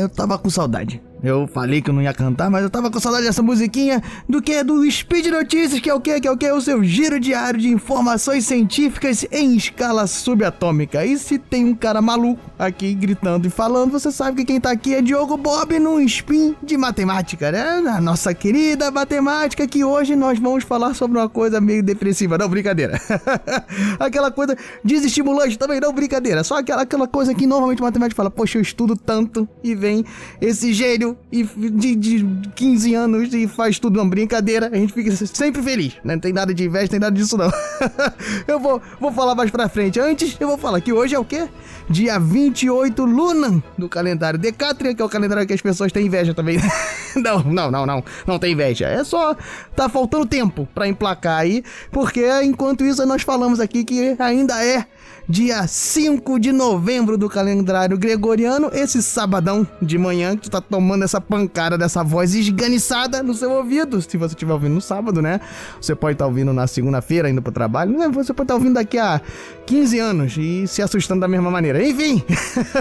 Eu 0.00 0.08
tava 0.08 0.38
com 0.38 0.50
saudade. 0.50 1.00
Eu 1.24 1.46
falei 1.46 1.80
que 1.80 1.88
eu 1.88 1.94
não 1.94 2.02
ia 2.02 2.12
cantar, 2.12 2.50
mas 2.50 2.62
eu 2.62 2.68
tava 2.68 2.90
com 2.90 3.00
saudade 3.00 3.24
dessa 3.24 3.42
musiquinha 3.42 4.02
do 4.28 4.42
que? 4.42 4.62
Do 4.62 4.88
Speed 4.90 5.28
Notícias, 5.28 5.80
que 5.80 5.88
é 5.88 5.94
o 5.94 5.98
que? 5.98 6.20
Que 6.20 6.28
é 6.28 6.30
o 6.30 6.36
que? 6.36 6.52
O 6.52 6.60
seu 6.60 6.84
giro 6.84 7.18
diário 7.18 7.58
de 7.58 7.70
informações 7.70 8.44
científicas 8.44 9.24
em 9.32 9.56
escala 9.56 10.06
subatômica. 10.06 11.02
E 11.02 11.16
se 11.16 11.38
tem 11.38 11.64
um 11.64 11.74
cara 11.74 12.02
maluco 12.02 12.42
aqui 12.58 12.92
gritando 12.92 13.46
e 13.46 13.50
falando, 13.50 13.92
você 13.92 14.12
sabe 14.12 14.36
que 14.36 14.44
quem 14.44 14.60
tá 14.60 14.70
aqui 14.70 14.94
é 14.94 15.00
Diogo 15.00 15.38
Bob 15.38 15.78
num 15.78 15.98
spin 16.00 16.54
de 16.62 16.76
matemática, 16.76 17.50
né? 17.50 17.82
A 17.88 18.02
nossa 18.02 18.34
querida 18.34 18.90
matemática, 18.90 19.66
que 19.66 19.82
hoje 19.82 20.14
nós 20.14 20.38
vamos 20.38 20.62
falar 20.62 20.92
sobre 20.92 21.16
uma 21.16 21.28
coisa 21.28 21.58
meio 21.58 21.82
depressiva. 21.82 22.36
Não, 22.36 22.50
brincadeira. 22.50 23.00
aquela 23.98 24.30
coisa 24.30 24.54
desestimulante 24.84 25.58
também, 25.58 25.80
não, 25.80 25.90
brincadeira. 25.90 26.44
Só 26.44 26.58
aquela, 26.58 26.82
aquela 26.82 27.08
coisa 27.14 27.32
que 27.32 27.46
normalmente 27.46 27.80
matemática 27.80 28.16
fala, 28.16 28.28
poxa, 28.28 28.58
eu 28.58 28.62
estudo 28.62 28.96
tanto 28.96 29.48
e 29.62 29.72
vem 29.72 30.04
esse 30.40 30.74
gênio 30.74 31.16
e 31.30 31.44
de, 31.44 31.94
de 31.94 32.26
15 32.56 32.92
anos 32.92 33.32
e 33.32 33.46
faz 33.46 33.78
tudo 33.78 34.00
uma 34.00 34.10
brincadeira, 34.10 34.68
a 34.72 34.74
gente 34.74 34.92
fica 34.92 35.14
sempre 35.14 35.62
feliz, 35.62 35.94
né? 36.02 36.14
Não 36.14 36.20
tem 36.20 36.32
nada 36.32 36.52
de 36.52 36.64
inveja, 36.64 36.86
não 36.86 36.90
tem 36.90 36.98
nada 36.98 37.14
disso 37.14 37.38
não. 37.38 37.52
eu 38.48 38.58
vou, 38.58 38.82
vou 39.00 39.12
falar 39.12 39.36
mais 39.36 39.48
pra 39.48 39.68
frente. 39.68 40.00
Antes, 40.00 40.36
eu 40.40 40.48
vou 40.48 40.58
falar 40.58 40.80
que 40.80 40.92
hoje 40.92 41.14
é 41.14 41.18
o 41.18 41.24
quê? 41.24 41.48
Dia 41.88 42.18
28 42.18 43.04
Luna 43.04 43.62
do 43.78 43.88
calendário 43.88 44.36
Decatria, 44.36 44.92
que 44.92 45.00
é 45.00 45.04
o 45.04 45.08
calendário 45.08 45.46
que 45.46 45.52
as 45.52 45.62
pessoas 45.62 45.92
têm 45.92 46.06
inveja 46.06 46.34
também. 46.34 46.58
não, 47.14 47.44
não, 47.44 47.70
não, 47.70 47.86
não, 47.86 48.04
não 48.26 48.38
tem 48.40 48.54
inveja. 48.54 48.88
É 48.88 49.04
só 49.04 49.36
tá 49.76 49.88
faltando 49.88 50.26
tempo 50.26 50.68
para 50.74 50.88
emplacar 50.88 51.38
aí, 51.38 51.62
porque 51.92 52.26
enquanto 52.42 52.84
isso 52.84 53.06
nós 53.06 53.22
falamos 53.22 53.60
aqui 53.60 53.84
que 53.84 54.16
ainda 54.18 54.64
é 54.64 54.84
dia 55.28 55.66
5 55.66 56.38
de 56.38 56.52
novembro 56.52 57.16
do 57.16 57.28
calendário 57.28 57.96
gregoriano, 57.96 58.70
esse 58.72 59.02
sabadão 59.02 59.66
de 59.80 59.96
manhã 59.96 60.36
que 60.36 60.42
tu 60.42 60.50
tá 60.50 60.60
tomando 60.60 61.04
essa 61.04 61.20
pancada 61.20 61.78
dessa 61.78 62.04
voz 62.04 62.34
esganiçada 62.34 63.22
no 63.22 63.32
seu 63.32 63.50
ouvido. 63.50 64.00
Se 64.02 64.16
você 64.18 64.34
estiver 64.34 64.52
ouvindo 64.52 64.74
no 64.74 64.80
sábado, 64.80 65.22
né? 65.22 65.40
Você 65.80 65.94
pode 65.94 66.14
estar 66.14 66.24
tá 66.24 66.28
ouvindo 66.28 66.52
na 66.52 66.66
segunda-feira 66.66 67.30
indo 67.30 67.40
pro 67.40 67.52
trabalho, 67.52 67.96
né? 67.96 68.08
Você 68.08 68.34
pode 68.34 68.44
estar 68.44 68.44
tá 68.44 68.54
ouvindo 68.54 68.74
daqui 68.74 68.98
a 68.98 69.20
15 69.66 69.98
anos 69.98 70.36
e 70.36 70.66
se 70.66 70.82
assustando 70.82 71.22
da 71.22 71.28
mesma 71.28 71.50
maneira. 71.50 71.82
Enfim, 71.82 72.22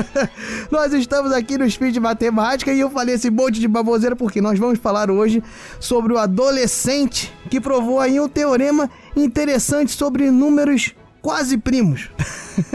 nós 0.69 0.91
estamos 0.94 1.31
aqui 1.31 1.58
no 1.58 1.69
Speed 1.69 1.95
Matemática 1.97 2.73
e 2.73 2.80
eu 2.80 2.89
falei 2.89 3.16
esse 3.16 3.30
monte 3.30 3.59
de 3.59 3.67
baboseira 3.67 4.16
porque 4.16 4.41
nós 4.41 4.59
vamos 4.59 4.80
falar 4.80 5.09
hoje 5.09 5.41
sobre 5.80 6.14
o 6.14 6.17
adolescente 6.17 7.33
que 7.49 7.61
provou 7.61 7.99
aí 7.99 8.19
um 8.19 8.27
teorema 8.27 8.89
interessante 9.16 9.91
sobre 9.91 10.30
números 10.30 10.94
quase 11.23 11.57
primos. 11.57 12.09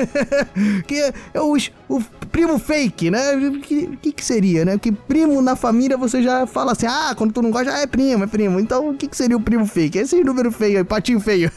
que 0.88 0.94
é 0.96 1.41
o, 1.41 1.54
o 1.88 2.02
primo 2.32 2.58
fake, 2.58 3.10
né? 3.10 3.36
O 3.36 3.60
que, 3.60 3.96
que, 3.98 4.12
que, 4.12 4.24
seria, 4.24 4.64
né? 4.64 4.78
Que 4.78 4.90
primo 4.90 5.40
na 5.42 5.55
família 5.55 5.96
você 5.96 6.22
já 6.22 6.46
fala 6.46 6.72
assim, 6.72 6.86
ah, 6.86 7.14
quando 7.16 7.32
tu 7.32 7.42
não 7.42 7.50
gosta, 7.50 7.72
ah, 7.72 7.82
é 7.82 7.86
primo, 7.86 8.24
é 8.24 8.27
primo. 8.27 8.58
Então 8.58 8.88
o 8.88 8.94
que, 8.94 9.06
que 9.06 9.16
seria 9.16 9.36
o 9.36 9.40
primo 9.40 9.66
fake? 9.66 9.98
Esse 9.98 10.24
número 10.24 10.50
feio, 10.50 10.84
patinho 10.84 11.20
feio. 11.20 11.52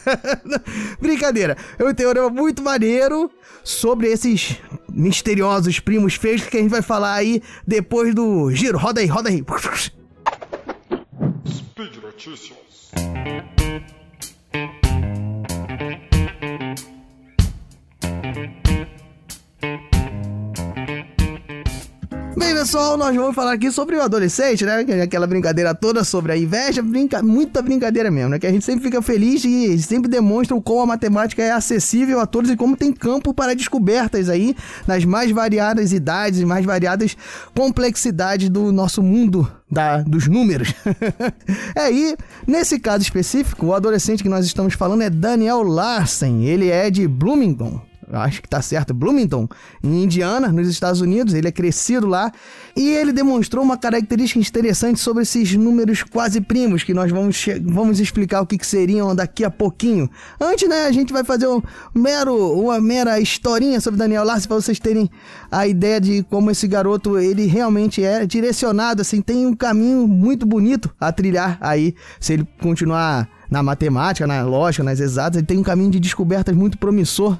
Brincadeira. 1.00 1.56
É 1.78 1.84
um 1.84 1.94
teorema 1.94 2.28
muito 2.28 2.62
maneiro 2.62 3.30
sobre 3.64 4.08
esses 4.08 4.58
misteriosos 4.92 5.80
primos 5.80 6.14
feios 6.14 6.42
que 6.42 6.58
a 6.58 6.60
gente 6.60 6.70
vai 6.70 6.82
falar 6.82 7.14
aí 7.14 7.42
depois 7.66 8.14
do 8.14 8.52
giro. 8.52 8.76
Roda 8.76 9.00
aí, 9.00 9.06
roda 9.06 9.30
aí. 9.30 9.42
Speed 11.48 11.96
Notícias. 12.02 12.52
Pessoal, 22.62 22.96
nós 22.96 23.16
vamos 23.16 23.34
falar 23.34 23.54
aqui 23.54 23.72
sobre 23.72 23.96
o 23.96 24.02
adolescente, 24.02 24.64
né? 24.64 24.84
É 24.86 25.02
aquela 25.02 25.26
brincadeira 25.26 25.74
toda 25.74 26.04
sobre 26.04 26.30
a 26.30 26.36
inveja, 26.36 26.80
brinca... 26.80 27.20
muita 27.20 27.60
brincadeira 27.60 28.08
mesmo, 28.08 28.30
né? 28.30 28.38
Que 28.38 28.46
a 28.46 28.52
gente 28.52 28.64
sempre 28.64 28.84
fica 28.84 29.02
feliz 29.02 29.44
e 29.44 29.76
sempre 29.82 30.08
demonstra 30.08 30.58
como 30.60 30.80
a 30.80 30.86
matemática 30.86 31.42
é 31.42 31.50
acessível 31.50 32.20
a 32.20 32.26
todos 32.26 32.48
e 32.52 32.56
como 32.56 32.76
tem 32.76 32.92
campo 32.92 33.34
para 33.34 33.56
descobertas 33.56 34.28
aí 34.28 34.54
nas 34.86 35.04
mais 35.04 35.32
variadas 35.32 35.92
idades 35.92 36.38
e 36.38 36.46
mais 36.46 36.64
variadas 36.64 37.16
complexidades 37.52 38.48
do 38.48 38.70
nosso 38.70 39.02
mundo 39.02 39.50
da, 39.68 40.00
dos 40.02 40.28
números. 40.28 40.72
é, 41.74 42.16
nesse 42.46 42.78
caso 42.78 43.02
específico, 43.02 43.66
o 43.66 43.74
adolescente 43.74 44.22
que 44.22 44.28
nós 44.28 44.46
estamos 44.46 44.74
falando 44.74 45.02
é 45.02 45.10
Daniel 45.10 45.64
Larsen. 45.64 46.44
Ele 46.44 46.70
é 46.70 46.90
de 46.90 47.08
Bloomington, 47.08 47.80
acho 48.20 48.42
que 48.42 48.48
tá 48.48 48.60
certo, 48.60 48.92
Bloomington, 48.92 49.48
em 49.82 50.04
Indiana, 50.04 50.48
nos 50.48 50.68
Estados 50.68 51.00
Unidos. 51.00 51.34
Ele 51.34 51.48
é 51.48 51.52
crescido 51.52 52.06
lá 52.06 52.30
e 52.76 52.90
ele 52.90 53.12
demonstrou 53.12 53.64
uma 53.64 53.76
característica 53.76 54.38
interessante 54.40 55.00
sobre 55.00 55.22
esses 55.22 55.54
números 55.54 56.02
quase 56.02 56.40
primos 56.40 56.82
que 56.82 56.92
nós 56.92 57.10
vamos, 57.10 57.44
vamos 57.64 58.00
explicar 58.00 58.40
o 58.42 58.46
que, 58.46 58.58
que 58.58 58.66
seriam 58.66 59.14
daqui 59.14 59.44
a 59.44 59.50
pouquinho. 59.50 60.10
Antes, 60.40 60.68
né, 60.68 60.86
a 60.86 60.92
gente 60.92 61.12
vai 61.12 61.24
fazer 61.24 61.46
um 61.48 61.62
mero, 61.94 62.34
uma 62.60 62.80
mera 62.80 63.18
historinha 63.20 63.80
sobre 63.80 63.98
Daniel 63.98 64.24
Larsen 64.24 64.48
para 64.48 64.56
vocês 64.56 64.78
terem 64.78 65.10
a 65.50 65.66
ideia 65.66 66.00
de 66.00 66.22
como 66.24 66.50
esse 66.50 66.66
garoto 66.66 67.18
ele 67.18 67.46
realmente 67.46 68.02
é 68.04 68.26
direcionado, 68.26 69.02
assim, 69.02 69.20
tem 69.20 69.46
um 69.46 69.54
caminho 69.54 70.06
muito 70.06 70.46
bonito 70.46 70.90
a 71.00 71.12
trilhar 71.12 71.58
aí 71.60 71.94
se 72.20 72.34
ele 72.34 72.46
continuar 72.60 73.28
na 73.50 73.62
matemática, 73.62 74.26
na 74.26 74.42
lógica, 74.42 74.82
nas 74.82 74.98
exatas, 74.98 75.36
ele 75.36 75.46
tem 75.46 75.58
um 75.58 75.62
caminho 75.62 75.90
de 75.90 76.00
descobertas 76.00 76.56
muito 76.56 76.78
promissor 76.78 77.38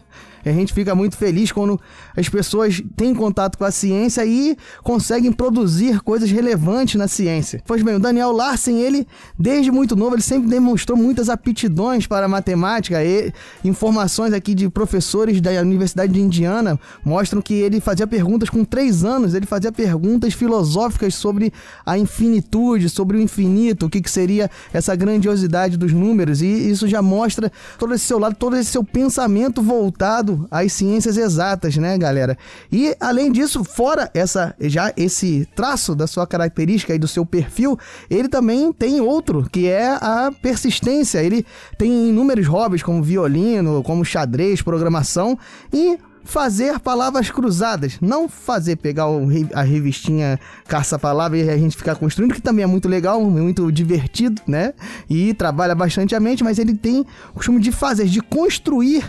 a 0.50 0.52
gente 0.52 0.72
fica 0.72 0.94
muito 0.94 1.16
feliz 1.16 1.52
quando 1.52 1.80
as 2.16 2.28
pessoas 2.28 2.82
têm 2.96 3.14
contato 3.14 3.56
com 3.56 3.64
a 3.64 3.70
ciência 3.70 4.24
e 4.24 4.56
conseguem 4.82 5.32
produzir 5.32 6.00
coisas 6.00 6.30
relevantes 6.30 6.96
na 6.96 7.08
ciência. 7.08 7.62
Pois 7.66 7.82
bem, 7.82 7.96
o 7.96 8.00
Daniel 8.00 8.32
Larsen, 8.32 8.80
ele, 8.80 9.06
desde 9.38 9.70
muito 9.70 9.94
novo, 9.94 10.14
ele 10.14 10.22
sempre 10.22 10.48
demonstrou 10.48 10.96
muitas 10.98 11.28
aptidões 11.28 12.06
para 12.06 12.26
matemática. 12.26 13.02
E 13.04 13.32
informações 13.64 14.32
aqui 14.32 14.54
de 14.54 14.68
professores 14.68 15.40
da 15.40 15.50
Universidade 15.60 16.12
de 16.12 16.20
Indiana 16.20 16.78
mostram 17.04 17.40
que 17.40 17.54
ele 17.54 17.80
fazia 17.80 18.06
perguntas 18.06 18.50
com 18.50 18.64
três 18.64 19.04
anos, 19.04 19.34
ele 19.34 19.46
fazia 19.46 19.70
perguntas 19.70 20.34
filosóficas 20.34 21.14
sobre 21.14 21.52
a 21.84 21.98
infinitude, 21.98 22.88
sobre 22.88 23.16
o 23.16 23.20
infinito, 23.20 23.86
o 23.86 23.90
que, 23.90 24.00
que 24.00 24.10
seria 24.10 24.50
essa 24.72 24.94
grandiosidade 24.94 25.76
dos 25.76 25.92
números. 25.92 26.42
E 26.42 26.46
isso 26.46 26.88
já 26.88 27.00
mostra 27.00 27.50
todo 27.78 27.94
esse 27.94 28.04
seu 28.04 28.18
lado, 28.18 28.34
todo 28.34 28.56
esse 28.56 28.70
seu 28.70 28.82
pensamento 28.82 29.62
voltado 29.62 30.31
ligado 30.32 30.46
às 30.50 30.72
ciências 30.72 31.16
exatas, 31.16 31.76
né, 31.76 31.96
galera? 31.98 32.36
E 32.70 32.94
além 33.00 33.30
disso, 33.30 33.64
fora 33.64 34.10
essa 34.14 34.54
já 34.60 34.92
esse 34.96 35.46
traço 35.54 35.94
da 35.94 36.06
sua 36.06 36.26
característica 36.26 36.94
e 36.94 36.98
do 36.98 37.08
seu 37.08 37.24
perfil, 37.24 37.78
ele 38.08 38.28
também 38.28 38.72
tem 38.72 39.00
outro, 39.00 39.48
que 39.50 39.68
é 39.68 39.88
a 39.88 40.30
persistência. 40.42 41.22
Ele 41.22 41.44
tem 41.78 42.08
inúmeros 42.08 42.46
hobbies 42.46 42.82
como 42.82 43.02
violino, 43.02 43.82
como 43.82 44.04
xadrez, 44.04 44.62
programação 44.62 45.38
e 45.72 45.98
fazer 46.24 46.78
palavras 46.78 47.30
cruzadas, 47.30 47.98
não 48.00 48.28
fazer 48.28 48.76
pegar 48.76 49.08
o, 49.08 49.28
a 49.54 49.62
revistinha 49.62 50.38
caça-palavra 50.66 51.38
e 51.38 51.50
a 51.50 51.56
gente 51.56 51.76
ficar 51.76 51.96
construindo, 51.96 52.34
que 52.34 52.40
também 52.40 52.62
é 52.62 52.66
muito 52.66 52.88
legal, 52.88 53.20
muito 53.20 53.70
divertido, 53.72 54.40
né? 54.46 54.72
E 55.08 55.34
trabalha 55.34 55.74
bastante 55.74 56.14
a 56.14 56.20
mente, 56.20 56.44
mas 56.44 56.58
ele 56.58 56.74
tem 56.74 57.00
o 57.30 57.34
costume 57.34 57.60
de 57.60 57.72
fazer, 57.72 58.06
de 58.06 58.20
construir 58.20 59.04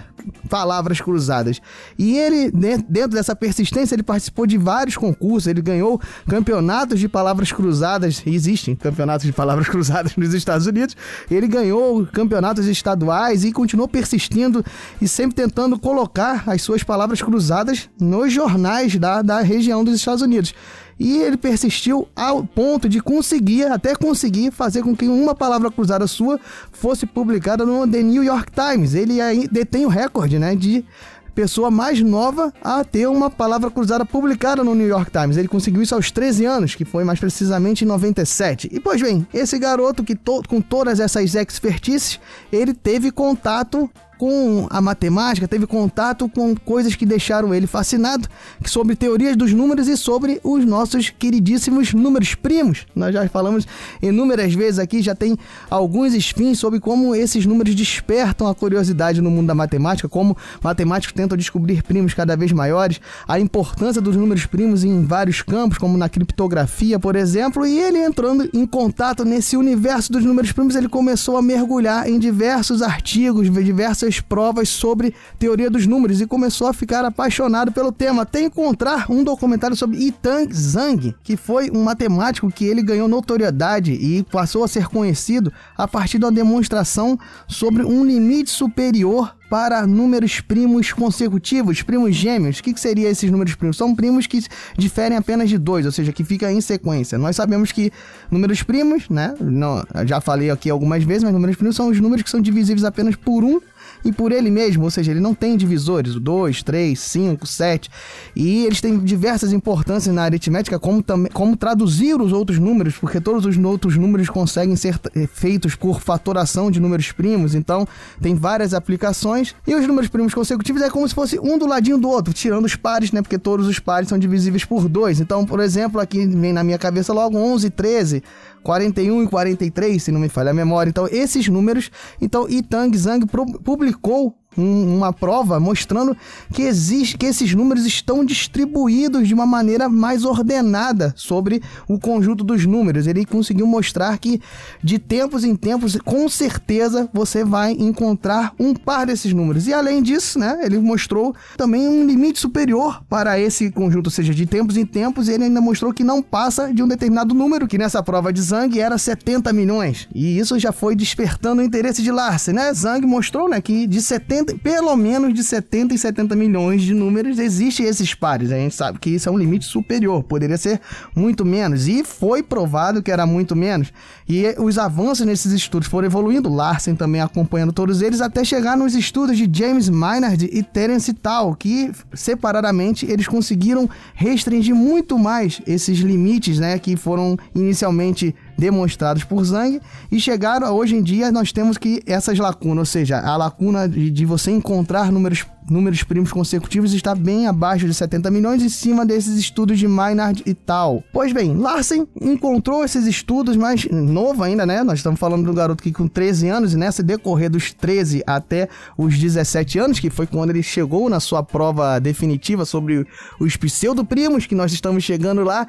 palavras 0.50 1.02
cruzadas. 1.02 1.62
E 1.98 2.18
ele, 2.18 2.52
dentro 2.52 3.12
dessa 3.12 3.36
persistência, 3.36 3.96
ele 3.96 4.04
participou 4.04 4.46
de 4.46 4.58
vários 4.58 4.98
concursos, 4.98 5.48
ele 5.48 5.62
ganhou 5.62 6.00
campeonatos 6.28 7.00
de 7.00 7.08
palavras 7.08 7.52
cruzadas, 7.52 8.22
existem 8.26 8.76
campeonatos 8.76 9.26
de 9.26 9.34
palavras 9.34 9.68
cruzadas 9.70 10.16
nos 10.16 10.34
Estados 10.34 10.68
Unidos, 10.68 10.96
ele 11.30 11.48
ganhou 11.48 12.06
campeonatos 12.08 12.68
estaduais 12.68 13.44
e 13.44 13.52
continuou 13.52 13.88
persistindo 13.88 14.64
e 15.02 15.08
sempre 15.08 15.36
tentando 15.36 15.78
colocar 15.80 16.44
as 16.48 16.62
suas 16.62 16.84
palavras 16.84 17.22
cruzadas 17.22 17.90
nos 18.00 18.32
jornais 18.32 18.96
da, 18.96 19.22
da 19.22 19.42
região 19.42 19.84
dos 19.84 19.96
Estados 19.96 20.22
Unidos. 20.22 20.54
E 21.00 21.18
ele 21.18 21.38
persistiu 21.38 22.08
ao 22.16 22.44
ponto 22.44 22.88
de 22.88 23.02
conseguir, 23.02 23.66
até 23.66 23.96
conseguir, 23.96 24.52
fazer 24.52 24.82
com 24.82 24.96
que 24.96 25.08
uma 25.08 25.34
palavra 25.36 25.72
cruzada 25.72 26.08
sua 26.08 26.40
fosse 26.72 27.06
publicada 27.06 27.66
no 27.66 27.88
The 27.88 28.02
New 28.02 28.24
York 28.24 28.52
Times. 28.52 28.94
Ele 28.94 29.20
aí 29.20 29.48
detém 29.52 29.86
o 29.86 29.90
recorde, 29.90 30.40
né, 30.40 30.56
de 30.56 30.86
pessoa 31.34 31.72
mais 31.72 32.02
nova 32.02 32.54
a 32.64 32.84
ter 32.84 33.08
uma 33.08 33.30
palavra 33.30 33.70
cruzada 33.72 34.06
publicada 34.06 34.64
no 34.64 34.76
New 34.76 34.88
York 34.88 35.12
Times. 35.12 35.38
Ele 35.38 35.48
conseguiu 35.48 35.82
isso 35.82 35.96
aos 35.96 36.12
13 36.12 36.46
anos, 36.46 36.76
que 36.76 36.86
foi 36.86 37.04
mais 37.04 37.20
precisamente 37.20 37.84
em 37.84 37.88
97. 37.88 38.70
E 38.72 38.80
pois 38.80 39.02
bem, 39.02 39.26
esse 39.34 39.58
garoto 39.58 40.04
que 40.04 40.16
to 40.16 40.44
com 40.48 40.62
todas 40.62 41.00
essas 41.00 41.36
expertices, 41.36 42.20
ele 42.52 42.74
teve 42.74 43.12
contato 43.12 43.90
com 44.24 44.68
a 44.70 44.80
matemática, 44.80 45.50
teve 45.50 45.68
contato 45.68 46.30
com 46.30 46.56
coisas 46.56 46.96
que 46.96 47.06
deixaram 47.06 47.54
ele 47.54 47.68
fascinado, 47.68 48.30
sobre 48.66 48.96
teorias 48.96 49.36
dos 49.36 49.52
números 49.52 49.90
e 49.90 49.98
sobre 49.98 50.40
os 50.46 50.64
nossos 50.64 51.10
queridíssimos 51.10 51.94
números 51.94 52.34
primos. 52.34 52.86
Nós 52.96 53.14
já 53.14 53.28
falamos 53.28 53.68
inúmeras 54.02 54.54
vezes 54.54 54.80
aqui, 54.80 55.02
já 55.02 55.14
tem 55.14 55.38
alguns 55.70 56.14
spins 56.14 56.58
sobre 56.58 56.80
como 56.80 57.14
esses 57.14 57.46
números 57.46 57.76
despertam 57.76 58.48
a 58.48 58.56
curiosidade 58.56 59.20
no 59.20 59.30
mundo 59.30 59.48
da 59.48 59.54
matemática, 59.54 60.08
como 60.08 60.38
matemáticos 60.64 61.14
tentam 61.14 61.38
descobrir 61.38 61.84
primos 61.84 62.14
cada 62.14 62.38
vez 62.38 62.54
maiores, 62.54 63.02
a 63.28 63.42
importância 63.42 64.02
dos 64.02 64.16
números 64.16 64.46
primos 64.46 64.86
em 64.86 65.04
vários 65.04 65.42
campos, 65.42 65.78
como 65.78 65.98
na 65.98 66.08
criptografia, 66.08 66.98
por 66.98 67.18
exemplo, 67.18 67.68
e 67.68 67.78
ele 67.78 67.98
entrando 67.98 68.50
em 68.54 68.66
contato 68.66 69.26
nesse 69.26 69.58
universo 69.58 70.14
dos 70.14 70.24
números 70.24 70.54
primos, 70.54 70.78
ele 70.78 70.88
começou 70.88 71.36
a 71.36 71.42
mergulhar 71.42 72.08
em 72.08 72.18
diversos 72.18 72.82
artigos, 72.82 73.52
diversas 73.52 74.13
provas 74.20 74.70
sobre 74.70 75.14
teoria 75.38 75.70
dos 75.70 75.86
números 75.86 76.22
e 76.22 76.28
começou 76.28 76.68
a 76.68 76.74
ficar 76.74 77.06
apaixonado 77.06 77.72
pelo 77.72 77.92
tema. 77.92 78.24
Até 78.24 78.42
encontrar 78.42 79.10
um 79.10 79.24
documentário 79.24 79.76
sobre 79.76 79.98
Itang 79.98 80.54
Zhang, 80.54 81.16
que 81.24 81.38
foi 81.38 81.70
um 81.72 81.84
matemático 81.84 82.52
que 82.52 82.66
ele 82.66 82.82
ganhou 82.82 83.08
notoriedade 83.08 83.94
e 83.94 84.24
passou 84.24 84.64
a 84.64 84.68
ser 84.68 84.88
conhecido 84.88 85.52
a 85.78 85.88
partir 85.88 86.20
de 86.20 86.26
uma 86.26 86.32
demonstração 86.32 87.18
sobre 87.48 87.84
um 87.84 88.04
limite 88.04 88.50
superior 88.50 89.36
para 89.54 89.86
números 89.86 90.42
primos 90.42 90.92
consecutivos, 90.92 91.84
primos 91.84 92.16
gêmeos. 92.16 92.58
O 92.58 92.64
que, 92.64 92.74
que 92.74 92.80
seriam 92.80 93.12
esses 93.12 93.30
números 93.30 93.54
primos? 93.54 93.78
São 93.78 93.94
primos 93.94 94.26
que 94.26 94.44
diferem 94.76 95.16
apenas 95.16 95.48
de 95.48 95.60
dois, 95.60 95.86
ou 95.86 95.92
seja, 95.92 96.12
que 96.12 96.24
fica 96.24 96.52
em 96.52 96.60
sequência. 96.60 97.20
Nós 97.20 97.36
sabemos 97.36 97.72
que 97.72 97.92
números 98.32 98.64
primos, 98.64 99.08
né? 99.10 99.36
Não, 99.40 99.84
já 100.08 100.20
falei 100.20 100.50
aqui 100.50 100.72
algumas 100.72 101.04
vezes, 101.04 101.24
mas 101.24 101.32
números 101.32 101.56
primos 101.56 101.76
são 101.76 101.90
os 101.90 102.00
números 102.00 102.24
que 102.24 102.32
são 102.32 102.42
divisíveis 102.42 102.84
apenas 102.84 103.16
por 103.16 103.44
um 103.44 103.62
e 104.04 104.12
por 104.12 104.32
ele 104.32 104.50
mesmo, 104.50 104.84
ou 104.84 104.92
seja, 104.92 105.12
ele 105.12 105.20
não 105.20 105.34
tem 105.34 105.56
divisores, 105.56 106.16
o 106.16 106.20
2, 106.20 106.64
3, 106.64 107.00
5, 107.00 107.48
7, 107.48 107.90
e 108.36 108.66
eles 108.66 108.82
têm 108.82 109.00
diversas 109.00 109.54
importâncias 109.54 110.14
na 110.14 110.24
aritmética, 110.24 110.80
como, 110.80 111.04
como 111.34 111.56
traduzir 111.56 112.20
os 112.20 112.32
outros 112.32 112.60
números, 112.60 112.96
porque 112.98 113.22
todos 113.22 113.46
os 113.46 113.58
outros 113.58 113.98
números 113.98 114.30
conseguem 114.30 114.76
ser 114.76 115.00
eh, 115.16 115.28
feitos 115.28 115.76
por 115.76 116.02
fatoração 116.02 116.70
de 116.70 116.80
números 116.80 117.12
primos, 117.12 117.56
então 117.56 117.88
tem 118.22 118.36
várias 118.36 118.74
aplicações, 118.74 119.56
e 119.66 119.74
os 119.76 119.88
números 119.88 120.10
primos 120.10 120.34
consecutivos 120.34 120.82
é 120.82 120.90
como 120.90 121.08
se 121.08 121.16
fosse 121.16 121.40
um 121.40 121.58
do 121.58 121.66
ladinho 121.66 121.98
do 121.98 122.10
outro, 122.10 122.34
tirando 122.34 122.66
os 122.66 122.76
pares, 122.76 123.12
né, 123.12 123.22
porque 123.22 123.38
todos 123.38 123.68
os 123.68 123.80
pares 123.80 124.10
são 124.10 124.18
divisíveis 124.18 124.66
por 124.66 124.90
2, 124.90 125.22
então, 125.22 125.46
por 125.46 125.60
exemplo, 125.60 126.00
aqui 126.00 126.26
vem 126.26 126.54
na 126.54 126.64
minha 126.64 126.78
cabeça 126.78 127.14
logo 127.14 127.38
11 127.38 127.68
e 127.68 127.70
13, 127.70 128.24
41 128.64 129.24
e 129.24 129.28
43, 129.28 130.02
se 130.02 130.12
não 130.12 130.20
me 130.20 130.30
falha 130.30 130.52
a 130.52 130.54
memória. 130.54 130.90
Então, 130.90 131.08
esses 131.12 131.48
números, 131.48 131.92
então 132.22 132.50
Itang 132.50 132.98
Zhang 132.98 133.26
publicou 133.64 134.36
um, 134.58 134.98
uma 134.98 135.12
prova 135.12 135.60
mostrando 135.60 136.16
que 136.52 136.64
existe 136.64 137.18
que 137.18 137.26
esses 137.26 137.54
números 137.54 137.86
estão 137.86 138.24
distribuídos 138.26 139.28
de 139.28 139.34
uma 139.34 139.46
maneira 139.46 139.88
mais 139.88 140.26
ordenada 140.26 141.14
sobre 141.16 141.62
o 141.88 142.00
conjunto 142.00 142.44
dos 142.44 142.66
números. 142.66 143.08
Ele 143.08 143.26
conseguiu 143.26 143.66
mostrar 143.66 144.18
que 144.18 144.42
de 144.84 145.00
tempos 145.00 145.44
em 145.44 145.56
tempos, 145.56 145.98
com 146.04 146.28
certeza, 146.28 147.10
você 147.14 147.44
vai 147.44 147.72
encontrar 147.72 148.54
um 148.60 148.74
par 148.74 149.06
desses 149.06 149.34
números. 149.34 149.68
E 149.68 149.74
além 149.74 150.02
disso, 150.02 150.38
né, 150.38 150.60
ele 150.64 150.78
mostrou 150.80 151.36
também 151.58 151.88
um 151.88 152.06
limite 152.06 152.40
superior 152.40 153.02
para 153.10 153.40
esse 153.40 153.72
conjunto, 153.72 154.08
ou 154.08 154.12
seja, 154.12 154.34
de 154.34 154.46
tempos 154.46 154.78
em 154.78 154.86
tempos, 154.86 155.28
ele 155.30 155.46
ainda 155.46 155.62
mostrou 155.62 155.94
que 155.94 156.04
não 156.04 156.22
passa 156.22 156.74
de 156.74 156.84
um 156.84 156.88
determinado 156.88 157.34
número, 157.34 157.68
que 157.68 157.78
nessa 157.78 158.02
prova 158.04 158.34
de 158.34 158.42
Zhang 158.42 158.80
era 158.80 158.98
70 158.98 159.54
milhões. 159.54 160.08
E 160.14 160.38
isso 160.38 160.58
já 160.60 160.72
foi 160.72 160.96
despertando 160.96 161.62
o 161.62 161.66
interesse 161.66 162.02
de 162.02 162.12
Larsen, 162.12 162.54
né? 162.54 162.74
Zhang 162.74 163.06
mostrou, 163.06 163.48
né, 163.48 163.62
que 163.62 163.88
de 163.88 164.02
70 164.02 164.43
70, 164.44 164.58
pelo 164.60 164.96
menos 164.96 165.34
de 165.34 165.44
70 165.44 165.94
e 165.94 165.98
70 165.98 166.36
milhões 166.36 166.82
de 166.82 166.94
números 166.94 167.40
existem 167.40 167.86
esses 167.86 168.14
pares. 168.14 168.52
A 168.52 168.56
gente 168.56 168.76
sabe 168.76 169.00
que 169.00 169.10
isso 169.10 169.30
é 169.30 169.32
um 169.32 169.38
limite 169.38 169.66
superior, 169.66 170.24
poderia 170.24 170.58
ser 170.58 170.80
muito 171.16 171.46
menos. 171.46 171.88
E 171.88 172.04
foi 172.04 172.44
provado 172.44 173.02
que 173.02 173.12
era 173.12 173.26
muito 173.26 173.56
menos. 173.56 173.92
E 174.28 174.44
os 174.58 174.78
avanços 174.78 175.26
nesses 175.26 175.52
estudos 175.52 175.88
foram 175.88 176.08
evoluindo, 176.08 176.54
Larsen 176.54 176.96
também 176.96 177.22
acompanhando 177.22 177.74
todos 177.74 178.02
eles, 178.02 178.22
até 178.22 178.44
chegar 178.44 178.78
nos 178.78 178.96
estudos 178.96 179.38
de 179.38 179.50
James 179.52 179.90
Maynard 179.90 180.50
e 180.52 180.62
Terence 180.62 181.14
Tal, 181.14 181.56
que 181.56 181.92
separadamente 182.14 183.06
eles 183.06 183.28
conseguiram 183.28 183.90
restringir 184.14 184.76
muito 184.76 185.18
mais 185.18 185.62
esses 185.66 186.00
limites, 186.00 186.60
né, 186.60 186.78
que 186.80 186.96
foram 186.96 187.38
inicialmente 187.56 188.36
demonstrados 188.58 189.24
por 189.24 189.44
Zhang 189.44 189.82
e 190.12 190.20
chegaram 190.20 190.74
hoje 190.74 190.96
em 190.96 191.04
dia 191.04 191.32
nós 191.32 191.52
temos 191.52 191.78
que 191.78 192.02
essas 192.06 192.38
lacunas, 192.38 192.80
ou 192.80 192.86
seja, 192.86 193.20
a 193.20 193.36
lacuna 193.36 193.88
de, 193.88 194.10
de 194.10 194.26
você 194.26 194.52
encontrar 194.52 195.12
números 195.12 195.46
números 195.70 196.04
primos 196.04 196.32
consecutivos 196.32 196.94
está 196.94 197.16
bem 197.16 197.48
abaixo 197.48 197.86
de 197.86 197.94
70 197.94 198.30
milhões 198.32 198.62
em 198.62 198.70
cima 198.70 199.06
desses 199.06 199.38
estudos 199.38 199.80
de 199.80 199.88
Maynard 199.88 200.44
e 200.46 200.54
tal. 200.54 201.04
Pois 201.12 201.32
bem, 201.34 201.56
Larsen 201.56 202.08
encontrou 202.22 202.84
esses 202.84 203.06
estudos, 203.06 203.56
mas 203.56 203.86
novo 203.92 204.44
ainda, 204.44 204.66
né? 204.66 204.84
Nós 204.84 205.00
estamos 205.00 205.20
falando 205.20 205.46
do 205.46 205.54
garoto 205.54 205.84
que 205.84 205.92
com 205.92 206.08
13 206.08 206.48
anos 206.50 206.74
e 206.74 206.78
nessa 206.78 207.04
decorrer 207.04 207.50
dos 207.50 207.72
13 207.72 208.24
até 208.26 208.68
os 208.98 209.18
17 209.18 209.80
anos, 209.80 210.00
que 210.00 210.10
foi 210.10 210.28
quando 210.28 210.50
ele 210.50 210.64
chegou 210.64 211.10
na 211.10 211.20
sua 211.20 211.44
prova 211.44 212.00
definitiva 212.00 212.66
sobre 212.66 213.06
os 213.40 213.56
pseudoprimos, 213.56 214.46
que 214.46 214.56
nós 214.56 214.74
estamos 214.74 215.04
chegando 215.04 215.44
lá, 215.44 215.68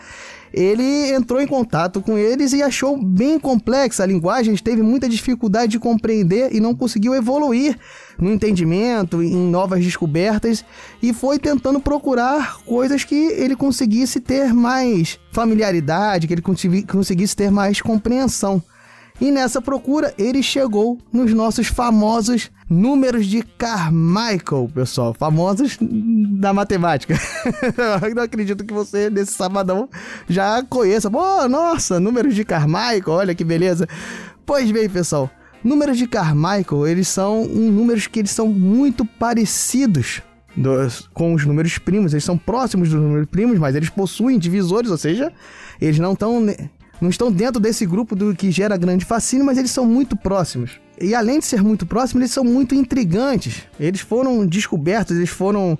ele 0.54 1.12
entrou 1.12 1.40
em 1.40 1.46
contato 1.46 2.00
com 2.00 2.16
eles 2.16 2.52
e 2.52 2.62
achou 2.62 2.96
bem 2.96 3.40
complexa 3.40 4.04
a 4.04 4.06
linguagem, 4.06 4.54
teve 4.56 4.82
muita 4.82 5.08
dificuldade 5.08 5.72
de 5.72 5.80
compreender 5.80 6.54
e 6.54 6.60
não 6.60 6.74
conseguiu 6.74 7.12
evoluir 7.12 7.76
no 8.18 8.32
entendimento, 8.32 9.20
em 9.20 9.36
novas 9.50 9.83
descobertas 9.84 10.64
e 11.02 11.12
foi 11.12 11.38
tentando 11.38 11.78
procurar 11.78 12.58
coisas 12.64 13.04
que 13.04 13.14
ele 13.14 13.54
conseguisse 13.54 14.20
ter 14.20 14.52
mais 14.52 15.18
familiaridade, 15.30 16.26
que 16.26 16.34
ele 16.34 16.42
conseguisse 16.86 17.36
ter 17.36 17.50
mais 17.50 17.80
compreensão. 17.80 18.62
E 19.20 19.30
nessa 19.30 19.62
procura 19.62 20.12
ele 20.18 20.42
chegou 20.42 20.98
nos 21.12 21.32
nossos 21.32 21.68
famosos 21.68 22.50
números 22.68 23.26
de 23.26 23.42
Carmichael, 23.42 24.68
pessoal, 24.74 25.14
famosos 25.14 25.78
da 25.80 26.52
matemática. 26.52 27.14
Eu 28.08 28.14
não 28.14 28.24
acredito 28.24 28.64
que 28.64 28.74
você 28.74 29.08
nesse 29.08 29.32
sabadão 29.32 29.88
já 30.28 30.62
conheça. 30.64 31.08
Pô, 31.10 31.48
nossa, 31.48 32.00
números 32.00 32.34
de 32.34 32.44
Carmichael, 32.44 33.02
olha 33.08 33.34
que 33.34 33.44
beleza. 33.44 33.88
Pois 34.44 34.70
bem, 34.70 34.88
pessoal, 34.88 35.30
números 35.64 35.96
de 35.96 36.06
Carmichael, 36.06 36.86
eles 36.86 37.08
são 37.08 37.42
um, 37.42 37.70
números 37.70 38.06
que 38.06 38.18
eles 38.20 38.30
são 38.30 38.48
muito 38.48 39.04
parecidos 39.04 40.22
dos, 40.56 41.08
com 41.12 41.34
os 41.34 41.44
números 41.44 41.78
primos. 41.78 42.12
Eles 42.12 42.24
são 42.24 42.36
próximos 42.36 42.90
dos 42.90 43.00
números 43.00 43.26
primos, 43.26 43.58
mas 43.58 43.74
eles 43.74 43.88
possuem 43.88 44.38
divisores, 44.38 44.90
ou 44.90 44.98
seja, 44.98 45.32
eles 45.80 45.98
não 45.98 46.12
estão 46.12 46.46
não 47.00 47.10
estão 47.10 47.30
dentro 47.30 47.60
desse 47.60 47.84
grupo 47.84 48.14
do 48.14 48.34
que 48.34 48.50
gera 48.50 48.76
grande 48.76 49.04
fascínio, 49.04 49.44
mas 49.44 49.58
eles 49.58 49.70
são 49.70 49.84
muito 49.84 50.16
próximos. 50.16 50.80
E 51.00 51.14
além 51.14 51.40
de 51.40 51.44
ser 51.44 51.62
muito 51.62 51.84
próximos, 51.84 52.22
eles 52.22 52.32
são 52.32 52.44
muito 52.44 52.74
intrigantes. 52.74 53.64
Eles 53.80 54.00
foram 54.00 54.46
descobertos, 54.46 55.16
eles 55.16 55.30
foram 55.30 55.76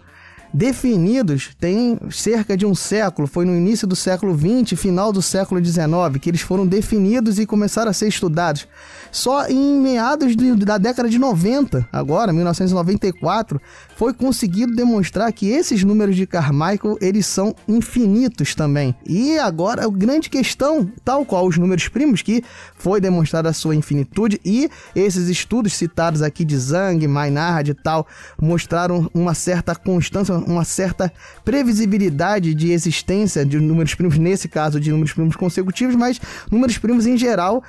definidos 0.54 1.50
tem 1.58 1.98
cerca 2.12 2.56
de 2.56 2.64
um 2.64 2.76
século, 2.76 3.26
foi 3.26 3.44
no 3.44 3.56
início 3.56 3.88
do 3.88 3.96
século 3.96 4.38
XX, 4.38 4.78
final 4.78 5.12
do 5.12 5.20
século 5.20 5.62
XIX, 5.62 5.84
que 6.20 6.30
eles 6.30 6.42
foram 6.42 6.64
definidos 6.64 7.40
e 7.40 7.44
começaram 7.44 7.90
a 7.90 7.92
ser 7.92 8.06
estudados. 8.06 8.68
Só 9.10 9.46
em 9.48 9.80
meados 9.80 10.36
de, 10.36 10.54
da 10.56 10.78
década 10.78 11.08
de 11.08 11.18
90, 11.18 11.88
agora, 11.92 12.32
1994, 12.32 13.60
foi 13.96 14.12
conseguido 14.12 14.74
demonstrar 14.74 15.32
que 15.32 15.48
esses 15.48 15.82
números 15.82 16.16
de 16.16 16.26
Carmichael, 16.26 16.98
eles 17.00 17.26
são 17.26 17.54
infinitos 17.66 18.54
também. 18.54 18.94
E 19.06 19.38
agora, 19.38 19.84
a 19.84 19.88
grande 19.88 20.30
questão, 20.30 20.90
tal 21.04 21.24
qual 21.24 21.46
os 21.46 21.58
números 21.58 21.88
primos, 21.88 22.22
que 22.22 22.44
foi 22.76 23.00
demonstrada 23.00 23.48
a 23.48 23.52
sua 23.52 23.74
infinitude, 23.74 24.40
e 24.44 24.68
esses 24.94 25.28
estudos 25.28 25.74
citados 25.74 26.22
aqui 26.22 26.44
de 26.44 26.56
Zhang, 26.56 27.06
Maynard 27.06 27.70
e 27.70 27.74
tal, 27.74 28.06
mostraram 28.40 29.10
uma 29.14 29.34
certa 29.34 29.74
constância, 29.74 30.43
uma 30.46 30.64
certa 30.64 31.12
previsibilidade 31.44 32.54
de 32.54 32.72
existência 32.72 33.44
de 33.44 33.58
números 33.58 33.94
primos, 33.94 34.18
nesse 34.18 34.48
caso 34.48 34.78
de 34.80 34.90
números 34.90 35.12
primos 35.12 35.36
consecutivos, 35.36 35.96
mas 35.96 36.20
números 36.50 36.78
primos 36.78 37.06
em 37.06 37.16
geral 37.16 37.62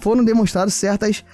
foram 0.00 0.24
demonstrados 0.24 0.74
certas 0.74 1.24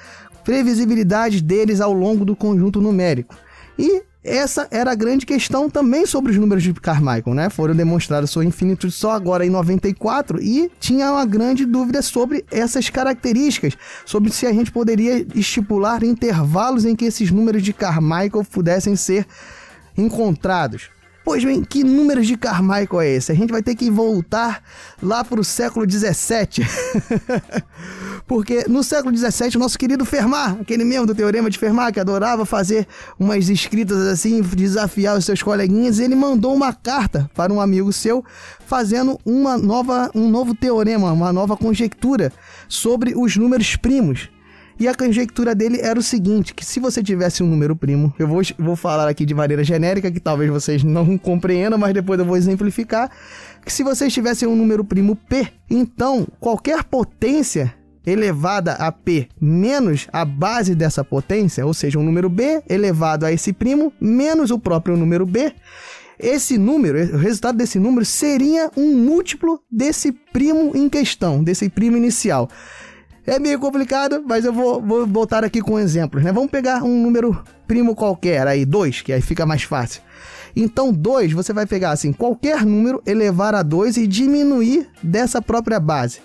previsibilidades 0.45 1.43
deles 1.43 1.81
ao 1.81 1.93
longo 1.93 2.25
do 2.25 2.35
conjunto 2.35 2.81
numérico. 2.81 3.35
E 3.79 4.03
essa 4.25 4.67
era 4.71 4.93
a 4.93 4.95
grande 4.95 5.25
questão 5.25 5.71
também 5.71 6.05
sobre 6.05 6.33
os 6.33 6.39
números 6.39 6.63
de 6.63 6.75
Carmichael, 6.75 7.35
né? 7.35 7.49
Foram 7.49 7.75
demonstrados 7.75 8.31
sua 8.31 8.45
infinitude 8.45 8.93
só 8.93 9.13
agora 9.13 9.47
em 9.47 9.51
94 9.51 10.43
e 10.43 10.71
tinha 10.81 11.13
uma 11.13 11.25
grande 11.25 11.65
dúvida 11.65 12.03
sobre 12.03 12.45
essas 12.51 12.91
características, 12.91 13.75
sobre 14.05 14.33
se 14.33 14.47
a 14.47 14.53
gente 14.53 14.73
poderia 14.73 15.25
estipular 15.35 16.03
intervalos 16.03 16.85
em 16.85 16.97
que 16.97 17.05
esses 17.05 17.31
números 17.31 17.63
de 17.63 17.73
Carmichael 17.73 18.45
pudessem 18.51 18.97
ser 18.97 19.27
encontrados. 19.99 20.91
Pois 21.29 21.45
bem, 21.45 21.63
que 21.63 21.85
números 21.85 22.27
de 22.27 22.39
Carmichael 22.39 23.03
é 23.03 23.09
esse? 23.11 23.31
A 23.31 23.35
gente 23.35 23.51
vai 23.51 23.63
ter 23.63 23.75
que 23.75 23.91
voltar 23.91 24.63
lá 25.03 25.23
para 25.23 25.39
o 25.39 25.45
século 25.45 25.87
17. 25.87 26.63
Porque 28.27 28.65
no 28.67 28.83
século 28.83 29.15
XVII, 29.15 29.57
o 29.57 29.59
nosso 29.59 29.79
querido 29.79 30.07
Fermat, 30.07 30.59
aquele 30.59 30.85
mesmo 30.85 31.07
do 31.07 31.15
Teorema 31.15 31.51
de 31.51 31.59
Fermat, 31.59 31.93
que 31.93 32.01
adorava 32.01 32.47
fazer 32.47 32.87
umas 33.19 33.51
escritas 33.51 33.99
assim, 34.07 34.41
desafiar 34.41 35.19
os 35.19 35.27
seus 35.27 35.43
coleguinhas, 35.43 35.99
ele 35.99 36.15
mandou 36.15 36.55
uma 36.55 36.73
carta 36.73 37.31
para 37.35 37.53
um 37.53 37.61
amigo 37.61 37.93
seu 37.93 38.25
fazendo 38.67 39.19
uma 39.23 39.59
nova, 39.59 40.11
um 40.15 40.31
novo 40.31 40.55
teorema, 40.55 41.13
uma 41.13 41.31
nova 41.31 41.59
conjectura 41.59 42.33
sobre 42.71 43.13
os 43.15 43.37
números 43.37 43.77
primos. 43.77 44.31
E 44.79 44.87
a 44.87 44.95
conjectura 44.95 45.55
dele 45.55 45.81
era 45.81 45.99
o 45.99 46.03
seguinte: 46.03 46.55
que 46.55 46.65
se 46.65 46.79
você 46.79 47.03
tivesse 47.03 47.43
um 47.43 47.47
número 47.47 47.75
primo, 47.75 48.15
eu 48.19 48.29
vou, 48.29 48.41
vou 48.59 48.77
falar 48.77 49.09
aqui 49.09 49.25
de 49.25 49.35
maneira 49.35 49.65
genérica, 49.65 50.11
que 50.11 50.21
talvez 50.21 50.51
vocês 50.51 50.85
não 50.85 51.17
compreendam, 51.19 51.79
mas 51.79 51.93
depois 51.93 52.19
eu 52.19 52.25
vou 52.25 52.37
exemplificar. 52.37 53.11
Que 53.65 53.73
se 53.73 53.83
vocês 53.83 54.13
tivessem 54.13 54.49
um 54.49 54.57
número 54.57 54.85
primo 54.85 55.17
P, 55.17 55.49
então 55.69 56.27
qualquer 56.39 56.85
potência 56.85 57.75
elevada 58.07 58.73
a 58.73 58.91
P 58.91 59.29
menos 59.39 60.07
a 60.13 60.25
base 60.25 60.75
dessa 60.75 61.05
potência, 61.05 61.67
ou 61.67 61.75
seja, 61.75 61.99
um 61.99 62.03
número 62.03 62.31
B 62.31 62.63
elevado 62.69 63.27
a 63.27 63.33
esse 63.33 63.53
primo 63.53 63.93
menos 64.01 64.51
o 64.51 64.59
próprio 64.59 64.97
número 64.97 65.27
B, 65.27 65.53
esse 66.19 66.59
número, 66.59 66.99
o 67.15 67.19
resultado 67.19 67.57
desse 67.57 67.79
número 67.79 68.05
seria 68.05 68.71
um 68.77 68.97
múltiplo 68.97 69.61
desse 69.71 70.11
primo 70.11 70.73
em 70.75 70.89
questão, 70.89 71.45
desse 71.45 71.69
primo 71.69 71.97
inicial. 71.97 72.49
É 73.29 73.39
meio 73.39 73.59
complicado, 73.59 74.25
mas 74.27 74.47
eu 74.47 74.55
vou, 74.55 74.81
vou 74.81 75.07
voltar 75.07 75.45
aqui 75.45 75.61
com 75.61 75.79
exemplos, 75.79 76.25
né? 76.25 76.33
Vamos 76.33 76.51
pegar 76.51 76.83
um 76.83 77.03
número 77.03 77.39
primo 77.67 77.95
qualquer 77.95 78.47
aí, 78.47 78.65
2, 78.65 79.03
que 79.03 79.13
aí 79.13 79.21
fica 79.21 79.45
mais 79.45 79.65
fácil. 79.65 80.01
Então, 80.57 80.91
2, 80.91 81.33
você 81.33 81.53
vai 81.53 81.67
pegar 81.67 81.91
assim, 81.91 82.11
qualquer 82.11 82.65
número, 82.65 83.03
elevar 83.05 83.55
a 83.55 83.63
2 83.63 83.99
e 83.99 84.07
diminuir 84.07 84.89
dessa 85.03 85.43
própria 85.43 85.79
base. 85.79 86.21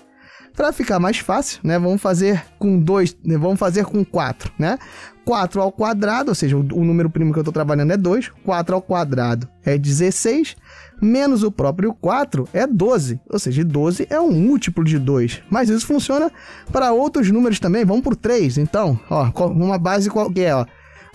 Para 0.56 0.72
ficar 0.72 0.98
mais 0.98 1.18
fácil, 1.18 1.60
né? 1.62 1.78
Vamos 1.78 2.00
fazer 2.00 2.42
com 2.58 2.80
2, 2.80 3.18
né? 3.22 3.36
vamos 3.36 3.58
fazer 3.58 3.84
com 3.84 4.02
4, 4.02 4.50
né? 4.58 4.78
4 5.26 5.60
ao 5.60 5.70
quadrado, 5.70 6.30
ou 6.30 6.34
seja, 6.34 6.56
o, 6.56 6.60
o 6.60 6.84
número 6.86 7.10
primo 7.10 7.34
que 7.34 7.38
eu 7.38 7.42
estou 7.42 7.52
trabalhando 7.52 7.92
é 7.92 7.98
2, 7.98 8.30
4 8.42 8.74
ao 8.74 8.80
quadrado 8.80 9.46
é 9.62 9.76
16, 9.76 10.56
menos 11.04 11.42
o 11.42 11.52
próprio 11.52 11.94
4 11.94 12.48
é 12.52 12.66
12, 12.66 13.20
ou 13.28 13.38
seja, 13.38 13.64
12 13.64 14.06
é 14.10 14.18
um 14.20 14.32
múltiplo 14.32 14.82
de 14.82 14.98
2. 14.98 15.42
Mas 15.50 15.68
isso 15.68 15.86
funciona 15.86 16.30
para 16.72 16.92
outros 16.92 17.30
números 17.30 17.60
também, 17.60 17.84
vamos 17.84 18.02
por 18.02 18.16
3, 18.16 18.58
então, 18.58 18.98
ó, 19.10 19.30
uma 19.48 19.78
base 19.78 20.10
qualquer, 20.10 20.54
ó. 20.54 20.66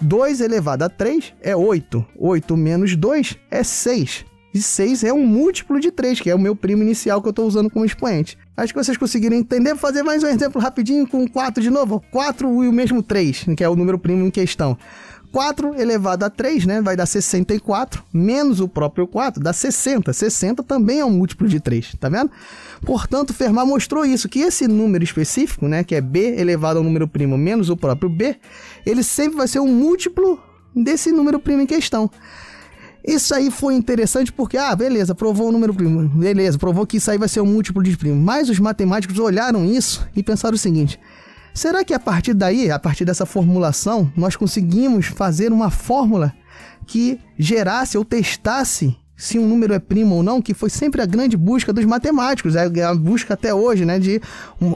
2 0.01 0.39
elevado 0.39 0.83
a 0.83 0.89
3 0.89 1.33
é 1.41 1.55
8, 1.55 2.05
8 2.17 2.55
menos 2.55 2.95
2 2.95 3.37
é 3.51 3.63
6. 3.63 4.25
E 4.51 4.59
6 4.61 5.03
é 5.03 5.13
um 5.13 5.25
múltiplo 5.25 5.79
de 5.79 5.91
3, 5.91 6.19
que 6.21 6.29
é 6.29 6.33
o 6.33 6.39
meu 6.39 6.55
primo 6.55 6.81
inicial 6.81 7.21
que 7.21 7.27
eu 7.27 7.31
estou 7.31 7.45
usando 7.45 7.69
como 7.69 7.85
expoente. 7.85 8.35
Acho 8.57 8.73
que 8.73 8.83
vocês 8.83 8.97
conseguiram 8.97 9.37
entender. 9.37 9.69
Vou 9.71 9.79
fazer 9.79 10.01
mais 10.01 10.23
um 10.23 10.27
exemplo 10.27 10.59
rapidinho 10.59 11.07
com 11.07 11.27
4 11.27 11.61
de 11.61 11.69
novo. 11.69 12.03
4 12.11 12.63
e 12.63 12.67
o 12.67 12.73
mesmo 12.73 13.03
3, 13.03 13.45
que 13.55 13.63
é 13.63 13.69
o 13.69 13.75
número 13.75 13.99
primo 13.99 14.25
em 14.25 14.31
questão. 14.31 14.75
4 15.31 15.79
elevado 15.79 16.25
a 16.25 16.29
3, 16.29 16.65
né, 16.65 16.81
vai 16.81 16.95
dar 16.95 17.05
64, 17.05 18.03
menos 18.11 18.59
o 18.59 18.67
próprio 18.67 19.07
4, 19.07 19.41
dá 19.41 19.53
60. 19.53 20.11
60 20.11 20.63
também 20.63 20.99
é 20.99 21.05
um 21.05 21.11
múltiplo 21.11 21.47
de 21.47 21.59
3, 21.59 21.95
tá 21.99 22.09
vendo? 22.09 22.31
Portanto, 22.81 23.33
Fermat 23.33 23.67
mostrou 23.67 24.05
isso, 24.05 24.27
que 24.27 24.39
esse 24.39 24.67
número 24.67 25.03
específico, 25.03 25.67
né, 25.67 25.83
que 25.83 25.95
é 25.95 26.01
b 26.01 26.35
elevado 26.39 26.79
ao 26.79 26.83
número 26.83 27.07
primo 27.07 27.37
menos 27.37 27.69
o 27.69 27.77
próprio 27.77 28.09
b, 28.09 28.37
ele 28.85 29.03
sempre 29.03 29.37
vai 29.37 29.47
ser 29.47 29.59
um 29.59 29.67
múltiplo 29.67 30.39
desse 30.75 31.11
número 31.11 31.39
primo 31.39 31.61
em 31.61 31.67
questão. 31.67 32.09
Isso 33.05 33.33
aí 33.33 33.49
foi 33.49 33.75
interessante 33.75 34.31
porque, 34.31 34.57
ah, 34.57 34.75
beleza, 34.75 35.15
provou 35.15 35.49
o 35.49 35.51
número 35.51 35.73
primo, 35.73 36.07
beleza, 36.09 36.57
provou 36.57 36.85
que 36.85 36.97
isso 36.97 37.09
aí 37.09 37.17
vai 37.17 37.29
ser 37.29 37.41
um 37.41 37.45
múltiplo 37.45 37.81
de 37.81 37.95
primo. 37.95 38.21
Mas 38.21 38.49
os 38.49 38.59
matemáticos 38.59 39.17
olharam 39.19 39.65
isso 39.65 40.05
e 40.15 40.21
pensaram 40.21 40.55
o 40.55 40.57
seguinte: 40.59 40.99
será 41.53 41.83
que 41.83 41.93
a 41.93 41.99
partir 41.99 42.33
daí, 42.33 42.71
a 42.71 42.79
partir 42.79 43.05
dessa 43.05 43.25
formulação, 43.25 44.11
nós 44.15 44.35
conseguimos 44.35 45.07
fazer 45.07 45.51
uma 45.51 45.69
fórmula 45.69 46.33
que 46.85 47.19
gerasse 47.37 47.97
ou 47.97 48.05
testasse 48.05 48.97
se 49.19 49.37
um 49.37 49.45
número 49.45 49.73
é 49.73 49.79
primo 49.79 50.15
ou 50.15 50.23
não, 50.23 50.41
que 50.41 50.53
foi 50.53 50.69
sempre 50.69 51.01
a 51.01 51.05
grande 51.05 51.35
busca 51.35 51.73
dos 51.73 51.83
matemáticos, 51.83 52.55
é 52.55 52.83
a 52.83 52.95
busca 52.95 53.33
até 53.33 53.53
hoje, 53.53 53.83
né, 53.83 53.99
de, 53.99 54.21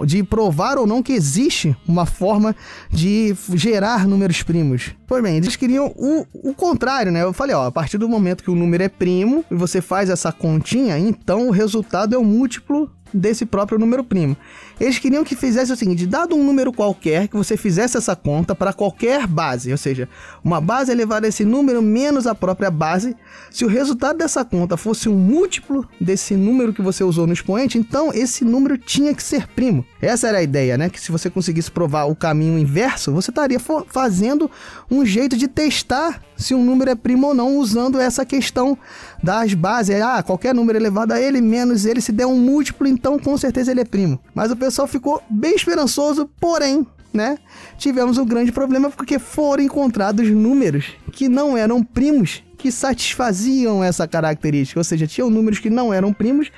de 0.05 0.21
provar 0.21 0.77
ou 0.77 0.85
não 0.85 1.01
que 1.01 1.13
existe 1.13 1.73
uma 1.87 2.05
forma 2.05 2.53
de 2.91 3.33
gerar 3.53 4.05
números 4.05 4.43
primos. 4.43 4.91
Pois 5.07 5.23
bem, 5.23 5.37
eles 5.37 5.55
queriam 5.55 5.93
o, 5.95 6.25
o 6.33 6.53
contrário, 6.53 7.09
né? 7.09 7.23
Eu 7.23 7.31
falei, 7.31 7.55
ó, 7.55 7.67
a 7.67 7.71
partir 7.71 7.97
do 7.97 8.09
momento 8.09 8.43
que 8.43 8.51
o 8.51 8.55
número 8.55 8.83
é 8.83 8.89
primo 8.89 9.45
e 9.49 9.55
você 9.55 9.79
faz 9.79 10.09
essa 10.09 10.29
continha, 10.29 10.99
então 10.99 11.47
o 11.47 11.51
resultado 11.51 12.13
é 12.13 12.17
o 12.17 12.23
múltiplo 12.23 12.91
desse 13.13 13.45
próprio 13.45 13.79
número 13.79 14.03
primo. 14.03 14.35
Eles 14.79 14.99
queriam 14.99 15.23
que 15.23 15.35
fizesse 15.35 15.71
o 15.71 15.75
seguinte: 15.75 16.05
dado 16.05 16.35
um 16.35 16.43
número 16.43 16.71
qualquer, 16.71 17.27
que 17.27 17.35
você 17.35 17.55
fizesse 17.55 17.97
essa 17.97 18.15
conta 18.15 18.55
para 18.55 18.73
qualquer 18.73 19.27
base, 19.27 19.71
ou 19.71 19.77
seja, 19.77 20.09
uma 20.43 20.59
base 20.59 20.91
elevada 20.91 21.27
a 21.27 21.29
esse 21.29 21.45
número 21.45 21.81
menos 21.81 22.27
a 22.27 22.35
própria 22.35 22.71
base, 22.71 23.15
se 23.51 23.63
o 23.63 23.67
resultado 23.67 24.17
dessa 24.17 24.43
conta 24.43 24.77
fosse 24.77 25.07
um 25.09 25.15
múltiplo 25.15 25.87
desse 25.99 26.35
número 26.35 26.73
que 26.73 26.81
você 26.81 27.03
usou 27.03 27.27
no 27.27 27.33
expoente, 27.33 27.77
então 27.77 28.11
esse 28.13 28.43
número 28.43 28.77
tinha 28.77 29.13
que 29.13 29.23
ser 29.23 29.47
primo. 29.47 29.85
Essa 30.01 30.27
era 30.27 30.39
a 30.39 30.43
ideia, 30.43 30.77
né? 30.77 30.89
Que 30.89 30.99
se 30.99 31.11
você 31.11 31.29
conseguisse 31.29 31.71
provar 31.71 32.05
o 32.05 32.15
caminho 32.15 32.57
inverso, 32.57 33.11
você 33.11 33.31
estaria 33.31 33.59
fazendo 33.87 34.49
um 34.89 35.05
jeito 35.05 35.37
de 35.37 35.47
testar 35.47 36.21
se 36.35 36.53
um 36.53 36.63
número 36.63 36.89
é 36.91 36.95
primo 36.95 37.27
ou 37.27 37.33
não, 37.33 37.57
usando 37.57 37.99
essa 37.99 38.25
questão 38.25 38.77
das 39.21 39.53
bases. 39.53 40.01
Ah, 40.01 40.21
qualquer 40.21 40.53
número 40.53 40.77
elevado 40.77 41.13
a 41.13 41.21
ele, 41.21 41.39
menos 41.39 41.85
ele, 41.85 42.01
se 42.01 42.11
der 42.11 42.25
um 42.25 42.37
múltiplo, 42.37 42.87
então 42.87 43.17
com 43.17 43.37
certeza 43.37 43.71
ele 43.71 43.81
é 43.81 43.85
primo. 43.85 44.19
Mas 44.33 44.51
o 44.51 44.55
pessoal 44.63 44.87
ficou 44.87 45.21
bem 45.29 45.55
esperançoso, 45.55 46.29
porém, 46.39 46.87
né? 47.13 47.37
Tivemos 47.77 48.17
um 48.17 48.25
grande 48.25 48.51
problema 48.51 48.89
porque 48.89 49.19
foram 49.19 49.61
encontrados 49.61 50.29
números 50.29 50.85
que 51.11 51.27
não 51.27 51.57
eram 51.57 51.83
primos 51.83 52.41
que 52.57 52.71
satisfaziam 52.71 53.83
essa 53.83 54.07
característica, 54.07 54.79
ou 54.79 54.83
seja, 54.85 55.05
tinham 55.05 55.29
números 55.29 55.59
que 55.59 55.69
não 55.69 55.93
eram 55.93 56.13
primos 56.13 56.49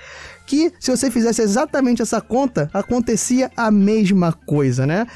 que 0.45 0.71
se 0.79 0.91
você 0.91 1.09
fizesse 1.09 1.41
exatamente 1.41 2.03
essa 2.03 2.21
conta, 2.21 2.69
acontecia 2.71 3.49
a 3.57 3.71
mesma 3.71 4.31
coisa, 4.31 4.85
né? 4.85 5.07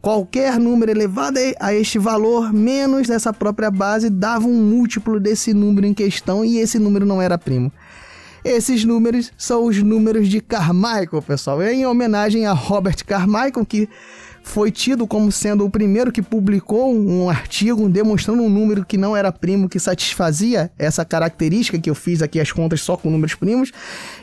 Qualquer 0.00 0.58
número 0.58 0.90
elevado 0.90 1.38
a 1.60 1.74
este 1.74 1.98
valor 1.98 2.54
menos 2.54 3.10
essa 3.10 3.34
própria 3.34 3.70
base 3.70 4.08
dava 4.08 4.46
um 4.46 4.56
múltiplo 4.56 5.20
desse 5.20 5.52
número 5.52 5.86
em 5.86 5.92
questão 5.92 6.42
e 6.42 6.58
esse 6.58 6.78
número 6.78 7.04
não 7.04 7.20
era 7.20 7.36
primo. 7.36 7.70
Esses 8.44 8.84
números 8.84 9.32
são 9.36 9.64
os 9.66 9.82
números 9.82 10.28
de 10.28 10.40
Carmichael, 10.40 11.22
pessoal, 11.22 11.62
em 11.62 11.86
homenagem 11.86 12.46
a 12.46 12.52
Robert 12.52 13.04
Carmichael, 13.04 13.66
que 13.66 13.88
foi 14.42 14.70
tido 14.70 15.06
como 15.06 15.30
sendo 15.30 15.64
o 15.64 15.70
primeiro 15.70 16.10
que 16.10 16.22
publicou 16.22 16.94
um 16.94 17.28
artigo 17.28 17.88
demonstrando 17.88 18.42
um 18.42 18.48
número 18.48 18.84
que 18.84 18.96
não 18.96 19.16
era 19.16 19.30
primo, 19.30 19.68
que 19.68 19.78
satisfazia 19.78 20.70
essa 20.78 21.04
característica 21.04 21.78
que 21.78 21.90
eu 21.90 21.94
fiz 21.94 22.22
aqui 22.22 22.40
as 22.40 22.50
contas 22.50 22.80
só 22.80 22.96
com 22.96 23.10
números 23.10 23.34
primos. 23.34 23.70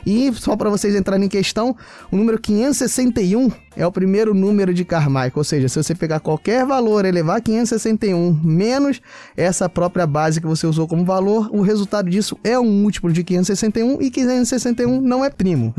E 0.04 0.32
só 0.34 0.56
para 0.56 0.70
vocês 0.70 0.94
entrarem 0.94 1.26
em 1.26 1.28
questão, 1.28 1.76
o 2.10 2.16
número 2.16 2.38
561 2.38 3.50
é 3.78 3.86
o 3.86 3.92
primeiro 3.92 4.34
número 4.34 4.74
de 4.74 4.84
Carmichael, 4.84 5.32
ou 5.36 5.44
seja, 5.44 5.68
se 5.68 5.80
você 5.80 5.94
pegar 5.94 6.18
qualquer 6.18 6.66
valor, 6.66 7.04
elevar 7.04 7.40
561 7.40 8.40
menos 8.42 9.00
essa 9.36 9.68
própria 9.68 10.04
base 10.04 10.40
que 10.40 10.46
você 10.48 10.66
usou 10.66 10.88
como 10.88 11.04
valor, 11.04 11.48
o 11.52 11.60
resultado 11.60 12.10
disso 12.10 12.36
é 12.42 12.58
um 12.58 12.68
múltiplo 12.68 13.12
de 13.12 13.22
561 13.22 14.02
e 14.02 14.10
561 14.10 15.00
não 15.00 15.24
é 15.24 15.30
primo. 15.30 15.72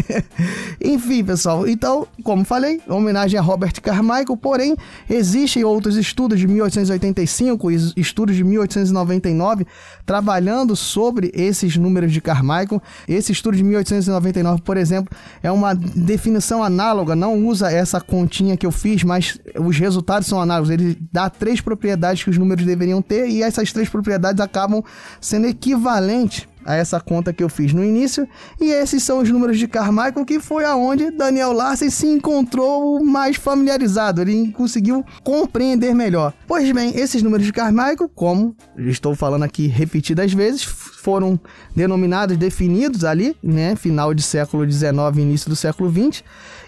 Enfim, 0.82 1.22
pessoal, 1.22 1.68
então, 1.68 2.08
como 2.24 2.46
falei, 2.46 2.80
homenagem 2.88 3.38
a 3.38 3.42
Robert 3.42 3.78
Carmichael, 3.82 4.36
porém, 4.38 4.74
existem 5.10 5.62
outros 5.62 5.96
estudos 5.96 6.40
de 6.40 6.48
1885 6.48 7.70
e 7.70 7.74
estudos 7.98 8.36
de 8.36 8.42
1899 8.42 9.66
trabalhando 10.06 10.74
sobre 10.74 11.30
esses 11.34 11.76
números 11.76 12.10
de 12.10 12.22
Carmichael. 12.22 12.80
Esse 13.06 13.32
estudo 13.32 13.54
de 13.54 13.62
1899, 13.62 14.62
por 14.62 14.78
exemplo, 14.78 15.14
é 15.42 15.52
uma 15.52 15.74
definição 15.74 16.62
análoga 16.62 17.17
não 17.18 17.46
usa 17.46 17.70
essa 17.70 18.00
continha 18.00 18.56
que 18.56 18.64
eu 18.64 18.72
fiz, 18.72 19.04
mas 19.04 19.38
os 19.58 19.78
resultados 19.78 20.26
são 20.26 20.40
análogos. 20.40 20.70
Ele 20.70 20.96
dá 21.12 21.28
três 21.28 21.60
propriedades 21.60 22.24
que 22.24 22.30
os 22.30 22.38
números 22.38 22.64
deveriam 22.64 23.02
ter 23.02 23.28
e 23.28 23.42
essas 23.42 23.72
três 23.72 23.88
propriedades 23.88 24.40
acabam 24.40 24.82
sendo 25.20 25.46
equivalentes 25.46 26.47
a 26.64 26.74
essa 26.74 27.00
conta 27.00 27.32
que 27.32 27.42
eu 27.42 27.48
fiz 27.48 27.72
no 27.72 27.84
início. 27.84 28.28
E 28.60 28.70
esses 28.70 29.02
são 29.02 29.20
os 29.20 29.30
números 29.30 29.58
de 29.58 29.66
Carmichael, 29.66 30.24
que 30.24 30.40
foi 30.40 30.64
aonde 30.64 31.10
Daniel 31.10 31.52
Larsen 31.52 31.90
se 31.90 32.06
encontrou 32.06 33.04
mais 33.04 33.36
familiarizado. 33.36 34.20
Ele 34.20 34.52
conseguiu 34.52 35.04
compreender 35.22 35.94
melhor. 35.94 36.32
Pois 36.46 36.70
bem, 36.72 36.96
esses 36.98 37.22
números 37.22 37.46
de 37.46 37.52
Carmichael, 37.52 38.10
como 38.14 38.56
estou 38.76 39.14
falando 39.14 39.42
aqui 39.42 39.66
repetidas 39.66 40.32
vezes, 40.32 40.62
foram 40.62 41.40
denominados, 41.74 42.36
definidos 42.36 43.04
ali, 43.04 43.36
né, 43.42 43.76
final 43.76 44.12
de 44.12 44.22
século 44.22 44.70
XIX, 44.70 44.92
início 45.16 45.48
do 45.48 45.56
século 45.56 45.90
XX, 45.90 46.22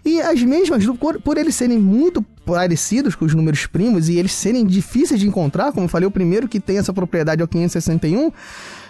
e 0.04 0.20
as 0.20 0.42
mesmas, 0.42 0.86
por, 0.98 1.20
por 1.20 1.36
eles 1.36 1.54
serem 1.54 1.78
muito 1.78 2.24
parecidos 2.44 3.14
com 3.14 3.24
os 3.24 3.34
números 3.34 3.66
primos 3.66 4.08
e 4.08 4.16
eles 4.16 4.32
serem 4.32 4.64
difíceis 4.64 5.20
de 5.20 5.26
encontrar, 5.26 5.72
como 5.72 5.84
eu 5.84 5.88
falei, 5.88 6.06
o 6.06 6.10
primeiro 6.10 6.48
que 6.48 6.58
tem 6.58 6.78
essa 6.78 6.92
propriedade 6.92 7.42
é 7.42 7.44
o 7.44 7.48
561, 7.48 8.32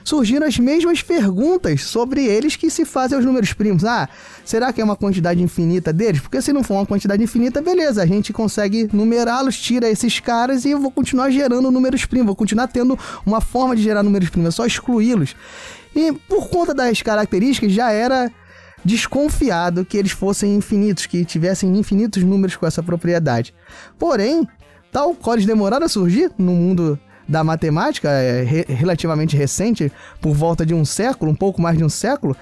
surgiram 0.04 0.46
as 0.46 0.58
mesmas 0.58 1.02
perguntas 1.02 1.82
sobre 1.82 2.24
eles 2.24 2.56
que 2.56 2.70
se 2.70 2.84
fazem 2.84 3.16
aos 3.16 3.24
números 3.24 3.52
primos. 3.52 3.84
Ah, 3.84 4.08
será 4.44 4.72
que 4.72 4.80
é 4.80 4.84
uma 4.84 4.96
quantidade 4.96 5.42
infinita 5.42 5.92
deles? 5.92 6.20
Porque 6.20 6.40
se 6.40 6.52
não 6.52 6.62
for 6.62 6.74
uma 6.74 6.86
quantidade 6.86 7.22
infinita, 7.22 7.60
beleza, 7.60 8.02
a 8.02 8.06
gente 8.06 8.32
consegue 8.32 8.88
numerá-los, 8.92 9.58
tira 9.58 9.88
esses 9.88 10.20
caras 10.20 10.64
e 10.64 10.70
eu 10.70 10.78
vou 10.78 10.90
continuar 10.90 11.30
gerando 11.30 11.70
números 11.70 12.04
primos, 12.04 12.26
vou 12.26 12.36
continuar 12.36 12.68
tendo 12.68 12.98
uma 13.24 13.40
forma 13.40 13.76
de 13.76 13.82
gerar 13.82 14.02
números 14.02 14.28
primos, 14.28 14.48
é 14.48 14.50
só 14.50 14.66
excluí-los. 14.66 15.34
E 15.94 16.12
por 16.28 16.48
conta 16.48 16.72
das 16.72 17.02
características, 17.02 17.72
já 17.72 17.90
era 17.90 18.30
desconfiado 18.84 19.84
que 19.84 19.96
eles 19.96 20.12
fossem 20.12 20.54
infinitos, 20.54 21.06
que 21.06 21.24
tivessem 21.24 21.76
infinitos 21.76 22.22
números 22.22 22.56
com 22.56 22.66
essa 22.66 22.82
propriedade. 22.82 23.54
Porém, 23.98 24.48
tal 24.90 25.14
qual 25.14 25.36
eles 25.36 25.46
demoraram 25.46 25.86
a 25.86 25.88
surgir 25.88 26.30
no 26.38 26.52
mundo 26.52 26.98
da 27.30 27.44
matemática, 27.44 28.10
é, 28.10 28.42
re 28.42 28.64
relativamente 28.68 29.36
recente, 29.36 29.90
por 30.20 30.34
volta 30.34 30.66
de 30.66 30.74
um 30.74 30.84
século, 30.84 31.30
um 31.30 31.34
pouco 31.34 31.62
mais 31.62 31.78
de 31.78 31.84
um 31.84 31.88
século, 31.88 32.36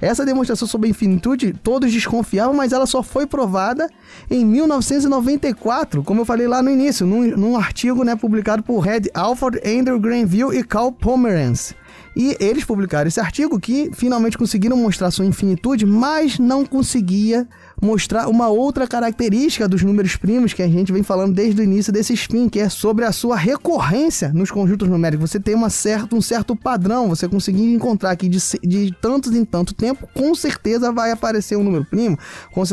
essa 0.00 0.24
demonstração 0.24 0.68
sobre 0.68 0.86
a 0.86 0.90
infinitude 0.90 1.52
todos 1.52 1.92
desconfiavam, 1.92 2.54
mas 2.54 2.72
ela 2.72 2.86
só 2.86 3.02
foi 3.02 3.26
provada 3.26 3.90
em 4.30 4.44
1994, 4.44 6.04
como 6.04 6.20
eu 6.20 6.24
falei 6.24 6.46
lá 6.46 6.62
no 6.62 6.70
início, 6.70 7.04
num, 7.04 7.36
num 7.36 7.56
artigo 7.56 8.04
né, 8.04 8.14
publicado 8.14 8.62
por 8.62 8.78
Red 8.78 9.10
Alford, 9.12 9.60
Andrew 9.66 9.98
Granville 9.98 10.56
e 10.56 10.62
Carl 10.62 10.92
Pomerance. 10.92 11.74
E 12.16 12.36
eles 12.40 12.64
publicaram 12.64 13.08
esse 13.08 13.20
artigo 13.20 13.58
que 13.58 13.90
finalmente 13.92 14.38
conseguiram 14.38 14.76
mostrar 14.76 15.10
sua 15.10 15.26
infinitude, 15.26 15.84
mas 15.84 16.38
não 16.38 16.64
conseguia 16.64 17.46
mostrar 17.80 18.28
uma 18.28 18.48
outra 18.48 18.86
característica 18.86 19.68
dos 19.68 19.82
números 19.82 20.16
primos 20.16 20.52
que 20.52 20.62
a 20.62 20.68
gente 20.68 20.92
vem 20.92 21.02
falando 21.02 21.34
desde 21.34 21.60
o 21.60 21.64
início 21.64 21.92
desse 21.92 22.12
spin, 22.14 22.48
que 22.48 22.60
é 22.60 22.68
sobre 22.68 23.04
a 23.04 23.12
sua 23.12 23.36
recorrência 23.36 24.32
nos 24.32 24.50
conjuntos 24.50 24.88
numéricos. 24.88 25.30
Você 25.30 25.40
tem 25.40 25.54
uma 25.54 25.70
certa, 25.70 26.14
um 26.14 26.20
certo 26.20 26.56
padrão, 26.56 27.08
você 27.08 27.28
conseguir 27.28 27.72
encontrar 27.72 28.14
que 28.16 28.28
de, 28.28 28.38
de 28.62 28.94
tantos 29.00 29.34
em 29.34 29.44
tanto 29.44 29.74
tempo, 29.74 30.08
com 30.14 30.34
certeza 30.34 30.92
vai 30.92 31.10
aparecer 31.10 31.56
um 31.56 31.62
número 31.62 31.84
primo. 31.84 32.18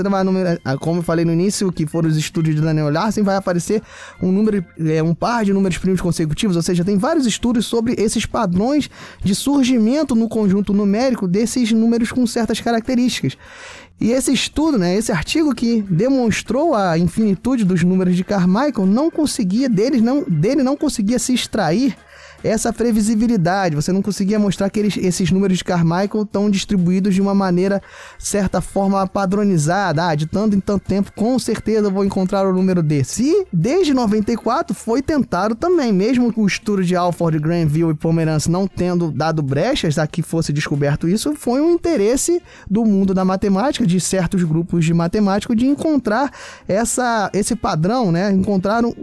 Vai, 0.10 0.60
ah, 0.64 0.78
como 0.78 1.00
eu 1.00 1.04
falei 1.04 1.26
no 1.26 1.34
início, 1.34 1.72
que 1.72 1.86
foram 1.86 2.10
os 2.10 2.18
estudos 2.18 2.56
de 2.56 2.62
Daniel 2.62 2.90
Larsen, 2.90 3.24
vai 3.24 3.36
aparecer 3.36 3.82
um 4.22 4.32
número, 4.32 4.66
é, 4.80 5.02
um 5.04 5.14
par 5.14 5.46
de 5.46 5.54
números 5.54 5.78
primos 5.78 6.02
consecutivos, 6.02 6.56
ou 6.56 6.62
seja, 6.62 6.84
tem 6.84 6.98
vários 6.98 7.26
estudos 7.26 7.66
sobre 7.66 7.96
esses 7.98 8.26
padrões 8.26 8.90
de 9.24 9.36
surgimento 9.36 10.16
no 10.16 10.28
conjunto 10.28 10.74
numérico 10.74 11.28
desses 11.28 11.72
números 11.72 12.12
com 12.12 12.26
certas 12.26 12.60
características. 12.60 13.38
E 14.00 14.12
esse 14.12 14.32
estudo, 14.34 14.78
né, 14.78 14.96
esse 14.96 15.12
artigo 15.12 15.56
que 15.56 15.82
demonstrou 15.82 16.76
a 16.76 16.98
infinitude 16.98 17.64
dos 17.64 17.84
números 17.84 18.16
de 18.16 18.24
Carmichael, 18.24 18.86
não 18.86 19.10
conseguia 19.10 19.70
deles 19.70 20.02
não, 20.02 20.24
dele 20.24 20.64
não 20.64 20.76
conseguia 20.76 21.18
se 21.18 21.34
extrair 21.34 21.96
essa 22.46 22.72
previsibilidade. 22.72 23.76
Você 23.76 23.92
não 23.92 24.02
conseguia 24.02 24.38
mostrar 24.38 24.70
que 24.70 24.80
eles, 24.80 24.98
esses 24.98 25.32
números 25.32 25.58
de 25.58 25.64
Carmichael 25.64 26.24
estão 26.24 26.50
distribuídos 26.50 27.16
de 27.16 27.22
uma 27.22 27.34
maneira, 27.34 27.82
certa 28.20 28.62
forma, 28.62 29.06
padronizada. 29.08 30.08
Ah, 30.08 30.16
de 30.16 30.28
tanto 30.28 30.56
em 30.56 30.60
tanto 30.60 30.86
tempo, 30.86 31.12
com 31.14 31.40
certeza 31.40 31.90
vou 31.90 32.06
encontrar 32.06 32.48
o 32.48 32.54
número 32.54 32.84
desse. 32.84 33.24
E 33.24 33.48
desde 33.52 33.94
94 33.94 34.76
foi 34.76 35.02
tentado 35.02 35.56
também, 35.56 35.92
mesmo 35.92 36.32
com 36.32 36.44
o 36.44 36.48
estudo 36.48 36.84
de 36.84 36.96
Alford, 36.96 37.40
Granville 37.40 37.92
e 37.92 37.96
Pomerance 37.96 38.50
não 38.50 38.68
tendo 38.68 39.12
dado 39.12 39.42
brechas 39.42 39.98
a 39.98 40.06
que 40.06 40.22
fosse 40.22 40.54
descoberto 40.54 41.08
isso, 41.08 41.34
foi 41.36 41.62
um 41.62 41.72
interesse 41.72 42.42
do 42.70 42.86
mundo 42.86 43.14
da 43.14 43.26
matemática, 43.26 43.86
de 43.86 44.00
certos 44.00 44.44
grupos 44.44 44.86
de 44.86 44.94
matemáticos, 44.94 45.56
de 45.56 45.66
encontrar 45.66 46.32
essa, 46.68 47.30
esse 47.34 47.56
padrão, 47.56 48.12
né? 48.12 48.32
Encontrar 48.32 48.86
um, 48.86 48.94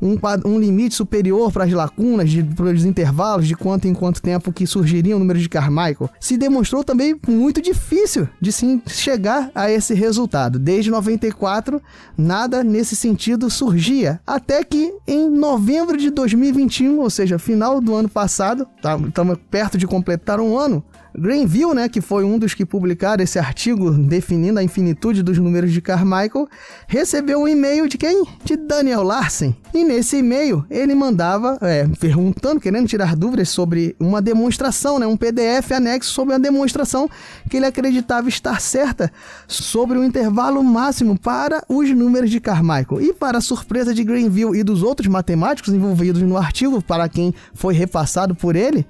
um, 0.00 0.16
um 0.44 0.58
limite 0.58 0.94
superior 0.94 1.50
para 1.50 1.64
as 1.64 1.72
lacunas, 1.72 2.30
de, 2.30 2.42
para 2.42 2.83
intervalos 2.84 3.46
de 3.46 3.54
quanto 3.54 3.86
em 3.86 3.94
quanto 3.94 4.22
tempo 4.22 4.52
que 4.52 4.66
surgiria 4.66 5.16
o 5.16 5.18
número 5.18 5.38
de 5.38 5.48
Carmichael, 5.48 6.10
se 6.20 6.36
demonstrou 6.36 6.84
também 6.84 7.18
muito 7.26 7.60
difícil 7.60 8.28
de 8.40 8.52
se 8.52 8.82
chegar 8.86 9.50
a 9.54 9.70
esse 9.70 9.94
resultado. 9.94 10.58
Desde 10.58 10.90
94, 10.90 11.80
nada 12.16 12.62
nesse 12.62 12.96
sentido 12.96 13.50
surgia, 13.50 14.20
até 14.26 14.62
que 14.64 14.94
em 15.06 15.28
novembro 15.28 15.96
de 15.96 16.10
2021, 16.10 16.98
ou 16.98 17.10
seja, 17.10 17.38
final 17.38 17.80
do 17.80 17.94
ano 17.94 18.08
passado, 18.08 18.66
estamos 18.76 19.36
tá, 19.36 19.44
perto 19.50 19.78
de 19.78 19.86
completar 19.86 20.40
um 20.40 20.58
ano, 20.58 20.84
Greenville, 21.16 21.74
né, 21.74 21.88
que 21.88 22.00
foi 22.00 22.24
um 22.24 22.38
dos 22.38 22.54
que 22.54 22.66
publicaram 22.66 23.22
esse 23.22 23.38
artigo 23.38 23.90
definindo 23.92 24.58
a 24.58 24.62
infinitude 24.62 25.22
dos 25.22 25.38
números 25.38 25.72
de 25.72 25.80
Carmichael, 25.80 26.48
recebeu 26.88 27.40
um 27.40 27.48
e-mail 27.48 27.88
de 27.88 27.96
quem? 27.96 28.24
De 28.44 28.56
Daniel 28.56 29.02
Larsen. 29.04 29.54
E 29.72 29.84
nesse 29.84 30.16
e-mail 30.16 30.64
ele 30.68 30.94
mandava, 30.94 31.56
é, 31.62 31.86
perguntando, 32.00 32.60
querendo 32.60 32.88
tirar 32.88 33.14
dúvidas 33.14 33.48
sobre 33.48 33.94
uma 34.00 34.20
demonstração, 34.20 34.98
né, 34.98 35.06
um 35.06 35.16
PDF 35.16 35.70
anexo 35.72 36.10
sobre 36.10 36.34
a 36.34 36.38
demonstração 36.38 37.08
que 37.48 37.58
ele 37.58 37.66
acreditava 37.66 38.28
estar 38.28 38.60
certa 38.60 39.12
sobre 39.46 39.96
o 39.96 40.04
intervalo 40.04 40.62
máximo 40.64 41.16
para 41.16 41.62
os 41.68 41.88
números 41.90 42.30
de 42.30 42.40
Carmichael. 42.40 43.00
E 43.00 43.12
para 43.12 43.40
surpresa 43.40 43.94
de 43.94 44.02
Greenville 44.02 44.58
e 44.58 44.64
dos 44.64 44.82
outros 44.82 45.06
matemáticos 45.06 45.72
envolvidos 45.72 46.22
no 46.22 46.36
artigo, 46.36 46.82
para 46.82 47.08
quem 47.08 47.32
foi 47.54 47.72
repassado 47.72 48.34
por 48.34 48.56
ele, 48.56 48.84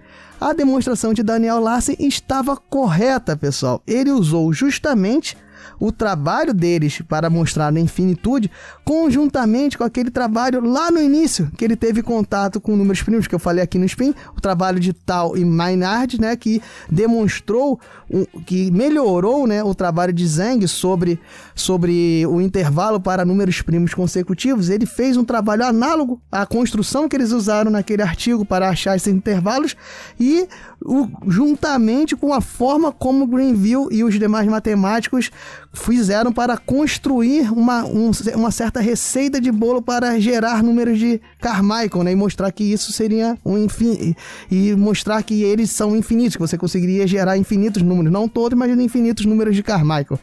a 0.44 0.52
demonstração 0.52 1.14
de 1.14 1.22
Daniel 1.22 1.59
Larsen 1.59 1.96
estava 1.98 2.54
correta, 2.54 3.35
pessoal. 3.35 3.83
Ele 3.87 4.11
usou 4.11 4.52
justamente 4.52 5.35
o 5.79 5.92
trabalho 5.92 6.53
deles 6.53 7.03
para 7.09 7.29
mostrar 7.29 7.74
a 7.74 7.81
infinitude, 7.81 8.50
conjuntamente 8.85 9.77
com 9.79 9.85
aquele 9.85 10.11
trabalho 10.11 10.61
lá 10.61 10.90
no 10.90 11.00
início, 11.00 11.50
que 11.57 11.64
ele 11.64 11.77
teve 11.77 12.03
contato 12.03 12.61
com 12.61 12.77
números 12.77 13.03
primos, 13.03 13.27
que 13.27 13.35
eu 13.35 13.38
falei 13.38 13.62
aqui 13.62 13.79
no 13.79 13.85
Spin, 13.85 14.14
o 14.37 14.40
trabalho 14.40 14.81
de 14.81 14.92
Tal 14.92 15.37
e 15.37 15.44
Maynard, 15.44 16.20
né, 16.20 16.37
que 16.37 16.62
demonstrou, 16.90 17.81
que 18.46 18.70
melhorou 18.70 19.46
né, 19.46 19.62
o 19.62 19.74
trabalho 19.74 20.12
de 20.12 20.27
Zhang 20.27 20.66
sobre, 20.68 21.20
sobre 21.55 22.27
o 22.27 22.40
intervalo 22.40 23.00
para 23.00 23.24
números 23.24 23.62
primos 23.62 23.94
consecutivos. 23.94 24.68
Ele 24.68 24.87
fez 24.87 25.16
um 25.16 25.24
trabalho 25.24 25.64
análogo 25.64 26.20
à 26.31 26.46
construção 26.46 27.09
que 27.09 27.16
eles 27.16 27.33
usaram 27.33 27.70
naquele 27.70 28.03
artigo 28.03 28.44
para 28.44 28.68
achar 28.68 28.96
esses 28.96 29.12
intervalos 29.12 29.77
e 30.18 30.46
o, 30.85 31.09
juntamente 31.27 32.14
com 32.14 32.33
a 32.33 32.40
forma 32.40 32.92
como 32.92 33.27
Greenville 33.27 33.88
e 33.90 34.05
os 34.05 34.18
demais 34.18 34.47
matemáticos 34.47 35.31
fizeram 35.75 36.33
para 36.33 36.57
construir 36.57 37.53
uma, 37.53 37.85
um, 37.85 38.11
uma 38.35 38.51
certa 38.51 38.81
receita 38.81 39.41
de 39.41 39.51
bolo 39.51 39.83
para 39.83 40.19
gerar 40.21 40.63
números 40.63 40.99
de 40.99 41.21
Carmichael, 41.41 42.05
né? 42.05 42.13
E 42.13 42.17
mostrar 42.17 42.51
que 42.53 42.65
isso 42.65 42.93
seria 42.93 43.37
um 43.45 43.67
e 44.51 44.75
mostrar 44.77 45.23
que 45.23 45.43
eles 45.43 45.71
são 45.71 45.97
infinitos, 45.97 46.37
que 46.37 46.43
você 46.43 46.57
conseguiria 46.57 47.07
gerar 47.07 47.37
infinitos 47.37 47.83
números, 47.83 48.13
não 48.13 48.29
todos, 48.29 48.59
mas 48.59 48.71
infinitos 48.79 49.27
números 49.27 49.57
de 49.57 49.63
Carmichael. 49.63 50.19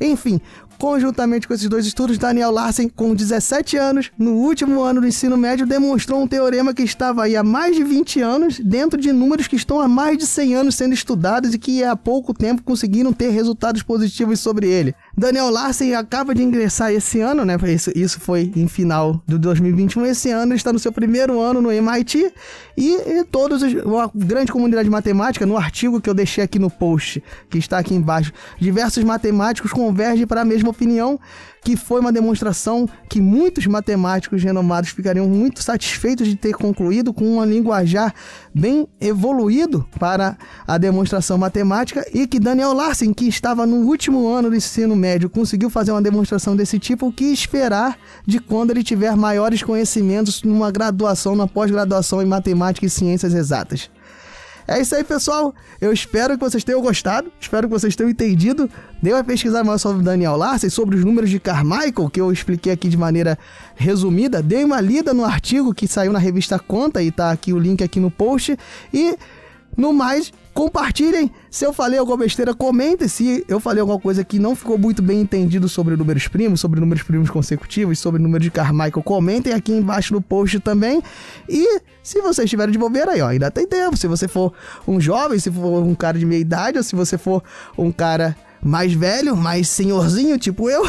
Enfim, 0.00 0.40
Conjuntamente 0.78 1.48
com 1.48 1.54
esses 1.54 1.68
dois 1.68 1.86
estudos, 1.86 2.18
Daniel 2.18 2.50
Larsen, 2.50 2.88
com 2.88 3.14
17 3.14 3.78
anos, 3.78 4.10
no 4.18 4.32
último 4.32 4.82
ano 4.82 5.00
do 5.00 5.06
ensino 5.06 5.36
médio, 5.36 5.66
demonstrou 5.66 6.22
um 6.22 6.28
teorema 6.28 6.74
que 6.74 6.82
estava 6.82 7.24
aí 7.24 7.34
há 7.34 7.42
mais 7.42 7.74
de 7.74 7.82
20 7.82 8.20
anos, 8.20 8.60
dentro 8.60 9.00
de 9.00 9.10
números 9.10 9.48
que 9.48 9.56
estão 9.56 9.80
há 9.80 9.88
mais 9.88 10.18
de 10.18 10.26
100 10.26 10.54
anos 10.54 10.74
sendo 10.74 10.92
estudados 10.92 11.54
e 11.54 11.58
que 11.58 11.82
há 11.82 11.96
pouco 11.96 12.34
tempo 12.34 12.62
conseguiram 12.62 13.12
ter 13.12 13.30
resultados 13.30 13.82
positivos 13.82 14.38
sobre 14.38 14.68
ele. 14.68 14.94
Daniel 15.18 15.48
Larsen 15.48 15.94
acaba 15.94 16.34
de 16.34 16.42
ingressar 16.42 16.92
esse 16.92 17.20
ano, 17.20 17.42
né? 17.42 17.56
Isso, 17.68 17.90
isso 17.94 18.20
foi 18.20 18.52
em 18.54 18.68
final 18.68 19.22
de 19.26 19.38
2021. 19.38 20.04
Esse 20.04 20.30
ano 20.30 20.54
está 20.54 20.70
no 20.70 20.78
seu 20.78 20.92
primeiro 20.92 21.40
ano 21.40 21.62
no 21.62 21.72
MIT 21.72 22.30
e, 22.76 22.94
e 22.94 23.24
todos 23.24 23.62
os, 23.62 23.72
a 23.74 24.10
grande 24.14 24.52
comunidade 24.52 24.84
de 24.84 24.90
matemática, 24.90 25.46
no 25.46 25.56
artigo 25.56 26.02
que 26.02 26.10
eu 26.10 26.12
deixei 26.12 26.44
aqui 26.44 26.58
no 26.58 26.68
post, 26.68 27.24
que 27.48 27.56
está 27.56 27.78
aqui 27.78 27.94
embaixo, 27.94 28.30
diversos 28.60 29.02
matemáticos 29.04 29.72
convergem 29.72 30.26
para 30.26 30.42
a 30.42 30.44
mesma 30.44 30.68
opinião 30.68 31.18
que 31.62 31.76
foi 31.76 32.00
uma 32.00 32.12
demonstração 32.12 32.88
que 33.08 33.20
muitos 33.20 33.66
matemáticos 33.66 34.42
renomados 34.42 34.90
ficariam 34.90 35.28
muito 35.28 35.62
satisfeitos 35.62 36.28
de 36.28 36.36
ter 36.36 36.54
concluído 36.54 37.12
com 37.12 37.38
um 37.38 37.44
linguajar 37.44 38.14
bem 38.54 38.86
evoluído 39.00 39.86
para 39.98 40.36
a 40.66 40.78
demonstração 40.78 41.36
matemática 41.36 42.06
e 42.14 42.26
que 42.26 42.38
Daniel 42.38 42.72
Larsen, 42.72 43.12
que 43.12 43.26
estava 43.26 43.66
no 43.66 43.78
último 43.78 44.28
ano 44.28 44.50
do 44.50 44.56
ensino 44.56 44.94
médio, 44.94 45.28
conseguiu 45.28 45.68
fazer 45.68 45.92
uma 45.92 46.02
demonstração 46.02 46.54
desse 46.54 46.78
tipo, 46.78 47.08
o 47.08 47.12
que 47.12 47.24
esperar 47.26 47.98
de 48.26 48.38
quando 48.38 48.70
ele 48.70 48.82
tiver 48.82 49.16
maiores 49.16 49.62
conhecimentos 49.62 50.42
numa 50.42 50.70
graduação, 50.70 51.34
na 51.34 51.46
pós-graduação 51.46 52.22
em 52.22 52.26
matemática 52.26 52.86
e 52.86 52.90
ciências 52.90 53.34
exatas. 53.34 53.90
É 54.68 54.80
isso 54.80 54.94
aí, 54.96 55.04
pessoal. 55.04 55.54
Eu 55.80 55.92
espero 55.92 56.34
que 56.36 56.44
vocês 56.44 56.64
tenham 56.64 56.80
gostado. 56.80 57.30
Espero 57.40 57.68
que 57.68 57.72
vocês 57.72 57.94
tenham 57.94 58.10
entendido. 58.10 58.68
Dê 59.00 59.12
uma 59.12 59.22
pesquisar 59.22 59.62
mais 59.62 59.80
sobre 59.80 60.02
Daniel 60.02 60.36
Larsen, 60.36 60.68
sobre 60.68 60.96
os 60.96 61.04
números 61.04 61.30
de 61.30 61.38
Carmichael, 61.38 62.10
que 62.10 62.20
eu 62.20 62.32
expliquei 62.32 62.72
aqui 62.72 62.88
de 62.88 62.96
maneira 62.96 63.38
resumida. 63.76 64.42
Dê 64.42 64.64
uma 64.64 64.80
lida 64.80 65.14
no 65.14 65.24
artigo 65.24 65.72
que 65.72 65.86
saiu 65.86 66.12
na 66.12 66.18
revista 66.18 66.58
Conta 66.58 67.02
e 67.02 67.10
tá 67.10 67.30
aqui 67.30 67.52
o 67.52 67.58
link 67.58 67.84
aqui 67.84 68.00
no 68.00 68.10
post. 68.10 68.58
E 68.92 69.16
no 69.76 69.92
mais, 69.92 70.32
Compartilhem. 70.56 71.30
Se 71.50 71.66
eu 71.66 71.72
falei 71.74 71.98
alguma 71.98 72.16
besteira, 72.16 72.54
comentem. 72.54 73.06
Se 73.06 73.44
eu 73.46 73.60
falei 73.60 73.82
alguma 73.82 74.00
coisa 74.00 74.24
que 74.24 74.38
não 74.38 74.56
ficou 74.56 74.78
muito 74.78 75.02
bem 75.02 75.20
entendido 75.20 75.68
sobre 75.68 75.94
números 75.94 76.28
primos, 76.28 76.60
sobre 76.60 76.80
números 76.80 77.02
primos 77.02 77.28
consecutivos, 77.28 77.98
sobre 77.98 78.22
número 78.22 78.42
de 78.42 78.50
Carmichael, 78.50 79.02
comentem 79.02 79.52
aqui 79.52 79.70
embaixo 79.70 80.14
no 80.14 80.22
post 80.22 80.58
também. 80.60 81.02
E 81.46 81.82
se 82.02 82.22
vocês 82.22 82.46
estiverem 82.46 82.72
de 82.72 82.78
bobeira 82.78 83.12
aí, 83.12 83.20
ó, 83.20 83.28
ainda 83.28 83.50
tem 83.50 83.66
tempo. 83.66 83.98
Se 83.98 84.06
você 84.06 84.26
for 84.26 84.50
um 84.88 84.98
jovem, 84.98 85.38
se 85.38 85.50
for 85.50 85.82
um 85.82 85.94
cara 85.94 86.18
de 86.18 86.24
meia 86.24 86.40
idade, 86.40 86.78
ou 86.78 86.84
se 86.84 86.96
você 86.96 87.18
for 87.18 87.42
um 87.76 87.92
cara 87.92 88.34
mais 88.66 88.92
velho, 88.92 89.36
mais 89.36 89.68
senhorzinho, 89.68 90.36
tipo 90.38 90.68
eu, 90.68 90.82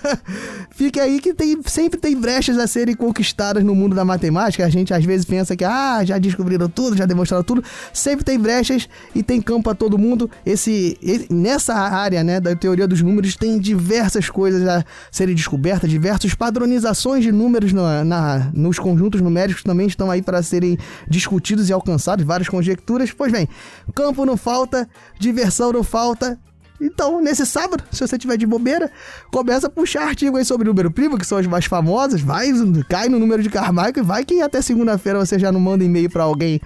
fique 0.70 1.00
aí 1.00 1.20
que 1.20 1.32
tem, 1.32 1.58
sempre 1.64 1.98
tem 1.98 2.14
brechas 2.14 2.58
a 2.58 2.66
serem 2.66 2.94
conquistadas 2.94 3.64
no 3.64 3.74
mundo 3.74 3.94
da 3.94 4.04
matemática. 4.04 4.64
A 4.64 4.68
gente 4.68 4.92
às 4.92 5.04
vezes 5.04 5.24
pensa 5.24 5.56
que 5.56 5.64
ah, 5.64 6.04
já 6.04 6.18
descobriram 6.18 6.68
tudo, 6.68 6.96
já 6.96 7.06
demonstraram 7.06 7.42
tudo. 7.42 7.64
Sempre 7.92 8.24
tem 8.24 8.38
brechas 8.38 8.88
e 9.14 9.22
tem 9.22 9.40
campo 9.40 9.64
para 9.64 9.74
todo 9.74 9.96
mundo. 9.96 10.30
Esse, 10.44 10.98
nessa 11.30 11.74
área, 11.74 12.22
né, 12.22 12.40
da 12.40 12.54
teoria 12.54 12.86
dos 12.86 13.00
números 13.00 13.36
tem 13.36 13.58
diversas 13.58 14.28
coisas 14.28 14.66
a 14.68 14.84
serem 15.10 15.34
descobertas, 15.34 15.88
diversas 15.88 16.34
padronizações 16.34 17.24
de 17.24 17.32
números 17.32 17.72
na, 17.72 18.04
na 18.04 18.50
nos 18.52 18.78
conjuntos 18.78 19.20
numéricos 19.20 19.62
também 19.62 19.86
estão 19.86 20.10
aí 20.10 20.20
para 20.20 20.42
serem 20.42 20.78
discutidos 21.08 21.70
e 21.70 21.72
alcançados, 21.72 22.24
várias 22.24 22.48
conjecturas. 22.48 23.10
Pois 23.12 23.32
bem, 23.32 23.48
campo 23.94 24.26
não 24.26 24.36
falta, 24.36 24.88
diversão 25.18 25.72
não 25.72 25.82
falta. 25.82 26.38
Então, 26.80 27.20
nesse 27.20 27.44
sábado, 27.44 27.82
se 27.90 28.00
você 28.00 28.16
tiver 28.16 28.36
de 28.36 28.46
bobeira, 28.46 28.90
começa 29.32 29.66
a 29.66 29.70
puxar 29.70 30.08
artigos 30.08 30.38
aí 30.38 30.44
sobre 30.44 30.68
número 30.68 30.90
primo, 30.90 31.18
que 31.18 31.26
são 31.26 31.38
os 31.38 31.46
mais 31.46 31.64
famosos, 31.64 32.20
vai, 32.20 32.50
cai 32.88 33.08
no 33.08 33.18
número 33.18 33.42
de 33.42 33.50
Carmichael 33.50 33.94
e 33.96 34.02
vai 34.02 34.24
que 34.24 34.40
até 34.40 34.62
segunda-feira 34.62 35.18
você 35.18 35.38
já 35.38 35.50
não 35.50 35.60
manda 35.60 35.82
e-mail 35.82 36.08
para 36.08 36.22
alguém. 36.22 36.60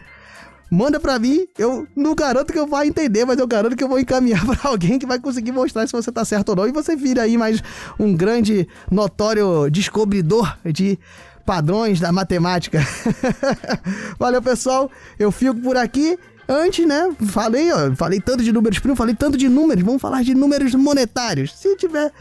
Manda 0.71 0.99
pra 0.99 1.19
mim, 1.19 1.47
eu 1.59 1.87
não 1.95 2.15
garanto 2.15 2.51
que 2.51 2.59
eu 2.59 2.67
vá 2.67 2.87
entender, 2.87 3.27
mas 3.27 3.39
eu 3.39 3.47
garanto 3.47 3.77
que 3.77 3.85
eu 3.85 3.89
vou 3.89 3.99
encaminhar 3.99 4.45
para 4.49 4.71
alguém 4.71 4.99
que 4.99 5.05
vai 5.05 5.21
conseguir 5.21 5.53
mostrar 5.53 5.87
se 5.87 5.93
você 5.93 6.11
tá 6.11 6.25
certo 6.25 6.49
ou 6.51 6.57
não. 6.57 6.67
E 6.67 6.73
você 6.73 6.97
vira 6.97 7.23
aí 7.23 7.37
mais 7.37 7.63
um 7.99 8.15
grande, 8.15 8.67
notório 8.91 9.69
descobridor 9.71 10.57
de 10.65 10.99
padrões 11.45 12.01
da 12.01 12.11
matemática. 12.11 12.81
Valeu, 14.19 14.41
pessoal. 14.41 14.91
Eu 15.19 15.31
fico 15.31 15.57
por 15.57 15.77
aqui 15.77 16.19
Antes, 16.49 16.87
né? 16.87 17.09
Falei, 17.27 17.73
ó, 17.73 17.95
falei 17.95 18.21
tanto 18.21 18.43
de 18.43 18.53
números 18.53 18.79
primos, 18.79 18.99
falei 18.99 19.15
tanto 19.15 19.39
de 19.39 19.49
números. 19.49 19.85
Vamos 19.85 20.03
falar 20.03 20.23
de 20.23 20.35
números 20.35 20.75
monetários. 20.75 21.55
Se 21.55 21.77
tiver 21.77 22.13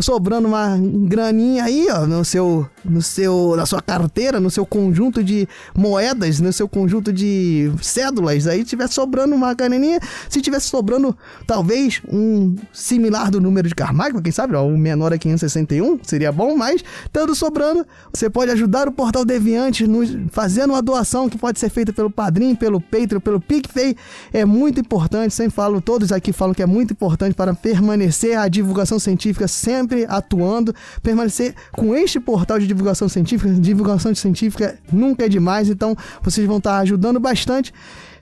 sobrando 0.00 0.48
uma 0.48 0.78
graninha 0.80 1.64
aí, 1.64 1.88
ó, 1.90 2.06
no 2.06 2.24
seu, 2.24 2.68
no 2.84 3.02
seu, 3.02 3.54
na 3.56 3.66
sua 3.66 3.82
carteira, 3.82 4.38
no 4.38 4.50
seu 4.50 4.64
conjunto 4.64 5.22
de 5.22 5.48
moedas, 5.76 6.40
no 6.40 6.52
seu 6.52 6.68
conjunto 6.68 7.12
de 7.12 7.70
cédulas, 7.82 8.46
aí 8.46 8.64
tiver 8.64 8.88
sobrando 8.88 9.34
uma 9.34 9.52
graninha, 9.52 10.00
se 10.28 10.40
tiver 10.40 10.60
sobrando 10.60 11.16
talvez 11.46 12.00
um 12.08 12.54
similar 12.72 13.30
do 13.30 13.40
número 13.40 13.68
de 13.68 13.74
Carmichael, 13.74 14.22
quem 14.22 14.32
sabe, 14.32 14.54
ó, 14.54 14.66
o 14.66 14.78
menor 14.78 15.12
é 15.12 15.18
561, 15.18 16.00
seria 16.02 16.30
bom, 16.30 16.56
mas 16.56 16.82
tendo 17.12 17.34
sobrando, 17.34 17.86
você 18.12 18.30
pode 18.30 18.50
ajudar 18.52 18.88
o 18.88 18.92
Portal 18.92 19.24
Deviante 19.24 19.86
nos, 19.86 20.16
fazendo 20.30 20.70
uma 20.70 20.82
doação 20.82 21.28
que 21.28 21.36
pode 21.36 21.58
ser 21.58 21.68
feita 21.68 21.92
pelo 21.92 22.10
Padrim, 22.10 22.54
pelo 22.54 22.80
Patreon, 22.80 23.20
pelo 23.20 23.40
Pix 23.40 23.55
PicPay 23.56 23.96
é 24.32 24.44
muito 24.44 24.80
importante, 24.80 25.32
sempre 25.34 25.54
falo, 25.54 25.80
todos 25.80 26.12
aqui 26.12 26.32
falam 26.32 26.54
que 26.54 26.62
é 26.62 26.66
muito 26.66 26.92
importante 26.92 27.34
para 27.34 27.54
permanecer 27.54 28.38
a 28.38 28.48
divulgação 28.48 28.98
científica 28.98 29.48
sempre 29.48 30.04
atuando, 30.08 30.74
permanecer 31.02 31.54
com 31.72 31.94
este 31.94 32.20
portal 32.20 32.58
de 32.58 32.66
divulgação 32.66 33.08
científica. 33.08 33.52
Divulgação 33.52 34.14
científica 34.14 34.78
nunca 34.92 35.24
é 35.24 35.28
demais, 35.28 35.68
então 35.68 35.96
vocês 36.22 36.46
vão 36.46 36.58
estar 36.58 36.78
ajudando 36.78 37.18
bastante. 37.18 37.72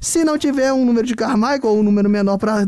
Se 0.00 0.22
não 0.22 0.36
tiver 0.36 0.72
um 0.72 0.84
número 0.84 1.06
de 1.06 1.14
Carmichael 1.14 1.64
ou 1.64 1.80
um 1.80 1.82
número 1.82 2.10
menor 2.10 2.36
para 2.36 2.64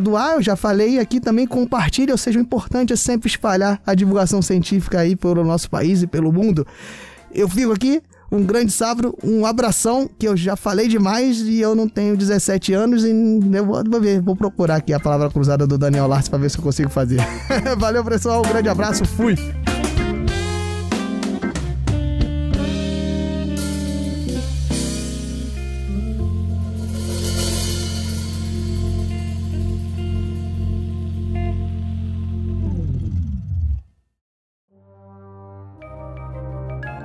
doar, 0.00 0.34
eu 0.34 0.42
já 0.42 0.56
falei 0.56 0.98
aqui 0.98 1.20
também, 1.20 1.46
compartilhe, 1.46 2.10
ou 2.10 2.18
seja, 2.18 2.38
o 2.38 2.42
importante 2.42 2.92
é 2.92 2.96
sempre 2.96 3.28
espalhar 3.28 3.80
a 3.86 3.94
divulgação 3.94 4.42
científica 4.42 5.00
aí 5.00 5.14
pelo 5.14 5.44
nosso 5.44 5.70
país 5.70 6.02
e 6.02 6.06
pelo 6.06 6.32
mundo. 6.32 6.66
Eu 7.32 7.48
fico 7.48 7.72
aqui, 7.72 8.02
um 8.30 8.42
grande 8.44 8.72
sábado, 8.72 9.16
um 9.24 9.44
abração, 9.44 10.08
que 10.18 10.26
eu 10.28 10.36
já 10.36 10.56
falei 10.56 10.88
demais 10.88 11.40
e 11.40 11.60
eu 11.60 11.74
não 11.74 11.88
tenho 11.88 12.16
17 12.16 12.72
anos 12.72 13.04
e 13.04 13.10
eu 13.10 13.66
vou, 13.66 13.82
vou 13.84 14.00
ver, 14.00 14.20
vou 14.20 14.36
procurar 14.36 14.76
aqui 14.76 14.92
a 14.92 15.00
palavra 15.00 15.30
cruzada 15.30 15.66
do 15.66 15.76
Daniel 15.76 16.06
Lars 16.06 16.28
para 16.28 16.38
ver 16.38 16.50
se 16.50 16.58
eu 16.58 16.62
consigo 16.62 16.90
fazer. 16.90 17.20
Valeu, 17.78 18.04
pessoal, 18.04 18.40
um 18.44 18.48
grande 18.48 18.68
abraço, 18.68 19.04
fui! 19.04 19.36